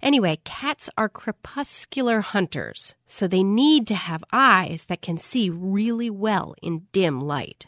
Anyway, 0.01 0.39
cats 0.43 0.89
are 0.97 1.09
crepuscular 1.09 2.21
hunters, 2.21 2.95
so 3.07 3.27
they 3.27 3.43
need 3.43 3.87
to 3.87 3.95
have 3.95 4.23
eyes 4.31 4.85
that 4.85 5.01
can 5.01 5.17
see 5.17 5.49
really 5.49 6.09
well 6.09 6.55
in 6.61 6.87
dim 6.91 7.19
light. 7.19 7.67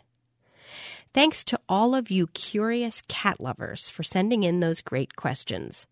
Thanks 1.13 1.43
to 1.45 1.59
all 1.69 1.95
of 1.95 2.11
you 2.11 2.27
curious 2.27 3.01
cat 3.07 3.39
lovers 3.39 3.87
for 3.87 4.03
sending 4.03 4.43
in 4.43 4.59
those 4.59 4.81
great 4.81 5.15
questions. 5.15 5.87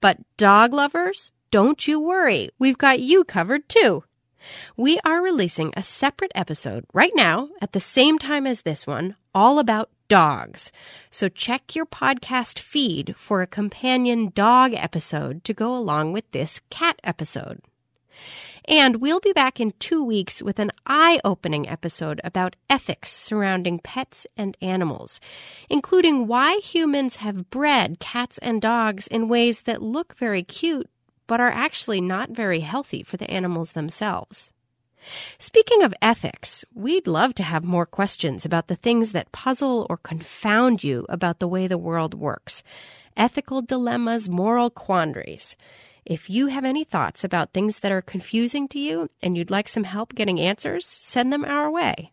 But 0.00 0.18
dog 0.36 0.72
lovers, 0.72 1.32
don't 1.50 1.86
you 1.86 2.00
worry, 2.00 2.50
we've 2.58 2.78
got 2.78 3.00
you 3.00 3.24
covered 3.24 3.68
too. 3.68 4.04
We 4.76 4.98
are 5.04 5.22
releasing 5.22 5.72
a 5.76 5.82
separate 5.82 6.32
episode 6.34 6.84
right 6.92 7.12
now 7.14 7.48
at 7.60 7.72
the 7.72 7.80
same 7.80 8.18
time 8.18 8.46
as 8.46 8.62
this 8.62 8.86
one, 8.86 9.16
all 9.34 9.58
about 9.58 9.90
dogs. 10.08 10.70
So 11.10 11.28
check 11.28 11.74
your 11.74 11.86
podcast 11.86 12.58
feed 12.58 13.14
for 13.16 13.40
a 13.40 13.46
companion 13.46 14.32
dog 14.34 14.74
episode 14.74 15.42
to 15.44 15.54
go 15.54 15.74
along 15.74 16.12
with 16.12 16.30
this 16.32 16.60
cat 16.70 17.00
episode. 17.02 17.62
And 18.66 18.96
we'll 18.96 19.20
be 19.20 19.32
back 19.32 19.58
in 19.58 19.72
two 19.78 20.04
weeks 20.04 20.40
with 20.40 20.58
an 20.58 20.70
eye 20.86 21.20
opening 21.24 21.68
episode 21.68 22.20
about 22.22 22.54
ethics 22.70 23.12
surrounding 23.12 23.80
pets 23.80 24.26
and 24.36 24.56
animals, 24.60 25.20
including 25.68 26.26
why 26.26 26.58
humans 26.58 27.16
have 27.16 27.50
bred 27.50 27.98
cats 27.98 28.38
and 28.38 28.62
dogs 28.62 29.08
in 29.08 29.28
ways 29.28 29.62
that 29.62 29.82
look 29.82 30.16
very 30.16 30.42
cute 30.44 30.88
but 31.32 31.40
are 31.40 31.48
actually 31.48 31.98
not 31.98 32.28
very 32.28 32.60
healthy 32.60 33.02
for 33.02 33.16
the 33.16 33.30
animals 33.30 33.72
themselves. 33.72 34.52
Speaking 35.38 35.82
of 35.82 35.94
ethics, 36.02 36.62
we'd 36.74 37.06
love 37.06 37.34
to 37.36 37.42
have 37.42 37.64
more 37.64 37.86
questions 37.86 38.44
about 38.44 38.68
the 38.68 38.76
things 38.76 39.12
that 39.12 39.32
puzzle 39.32 39.86
or 39.88 39.96
confound 39.96 40.84
you 40.84 41.06
about 41.08 41.38
the 41.38 41.48
way 41.48 41.66
the 41.66 41.78
world 41.78 42.12
works. 42.12 42.62
Ethical 43.16 43.62
dilemmas, 43.62 44.28
moral 44.28 44.68
quandaries. 44.68 45.56
If 46.04 46.28
you 46.28 46.48
have 46.48 46.66
any 46.66 46.84
thoughts 46.84 47.24
about 47.24 47.54
things 47.54 47.80
that 47.80 47.92
are 47.92 48.02
confusing 48.02 48.68
to 48.68 48.78
you 48.78 49.08
and 49.22 49.34
you'd 49.34 49.50
like 49.50 49.68
some 49.68 49.84
help 49.84 50.14
getting 50.14 50.38
answers, 50.38 50.84
send 50.84 51.32
them 51.32 51.46
our 51.46 51.70
way. 51.70 52.12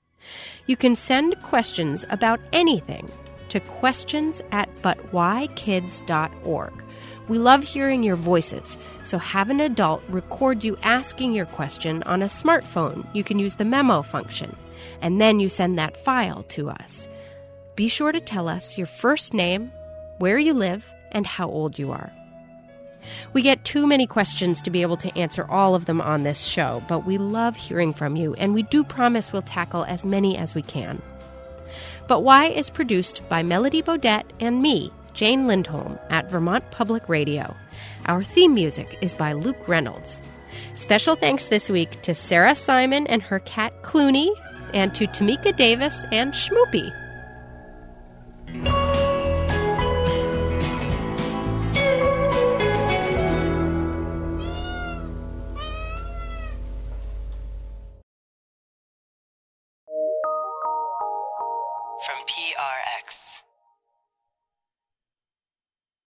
You 0.66 0.78
can 0.78 0.96
send 0.96 1.44
questions 1.44 2.06
about 2.10 2.40
anything 2.54 3.12
to 3.50 3.60
questions 3.60 4.42
at 4.54 4.74
butwhykids.org. 4.76 6.84
We 7.30 7.38
love 7.38 7.64
hearing 7.64 8.02
your 8.02 8.16
voices, 8.16 8.76
so 9.04 9.20
have 9.20 9.52
an 9.52 9.60
adult 9.60 10.02
record 10.10 10.64
you 10.64 10.78
asking 10.82 11.34
your 11.34 11.46
question 11.46 12.02
on 12.04 12.24
a 12.24 12.26
smartphone. 12.26 13.06
You 13.14 13.24
can 13.24 13.38
use 13.38 13.56
the 13.56 13.66
memo 13.66 14.02
function, 14.02 14.56
and 15.00 15.22
then 15.22 15.40
you 15.40 15.48
send 15.48 15.78
that 15.78 15.96
file 15.96 16.42
to 16.50 16.72
us. 16.72 17.08
Be 17.76 17.88
sure 17.88 18.12
to 18.12 18.20
tell 18.20 18.50
us 18.50 18.80
your 18.80 18.88
first 18.88 19.36
name, 19.36 19.72
where 20.18 20.40
you 20.40 20.54
live, 20.56 20.92
and 21.12 21.28
how 21.28 21.48
old 21.48 21.78
you 21.78 21.92
are. 21.92 22.12
We 23.34 23.44
get 23.44 23.64
too 23.64 23.86
many 23.86 24.08
questions 24.08 24.60
to 24.62 24.72
be 24.72 24.82
able 24.82 24.98
to 24.98 25.18
answer 25.18 25.46
all 25.50 25.76
of 25.76 25.86
them 25.86 26.02
on 26.02 26.24
this 26.24 26.42
show, 26.42 26.84
but 26.88 27.06
we 27.06 27.20
love 27.20 27.56
hearing 27.56 27.94
from 27.94 28.16
you, 28.16 28.34
and 28.34 28.56
we 28.56 28.64
do 28.64 28.84
promise 28.84 29.32
we'll 29.32 29.44
tackle 29.44 29.86
as 29.86 30.04
many 30.04 30.36
as 30.36 30.56
we 30.56 30.64
can. 30.64 31.00
But 32.08 32.22
Why 32.22 32.46
is 32.46 32.72
produced 32.72 33.22
by 33.30 33.44
Melody 33.44 33.84
Bodette 33.84 34.26
and 34.40 34.64
me, 34.64 34.92
Jane 35.20 35.48
Lindholm 35.48 36.00
at 36.10 36.32
Vermont 36.32 36.64
Public 36.72 37.10
Radio. 37.10 37.54
Our 38.06 38.24
theme 38.24 38.54
music 38.54 38.98
is 39.02 39.14
by 39.14 39.34
Luke 39.34 39.68
Reynolds. 39.68 40.22
Special 40.76 41.18
thanks 41.18 41.50
this 41.50 41.70
week 41.70 42.02
to 42.04 42.16
Sarah 42.16 42.56
Simon 42.56 43.06
and 43.08 43.22
her 43.24 43.40
cat 43.40 43.74
Clooney, 43.84 44.30
and 44.74 44.96
to 44.96 45.08
Tamika 45.08 45.54
Davis 45.54 46.06
and 46.14 46.32
Schmoopy. 46.32 46.90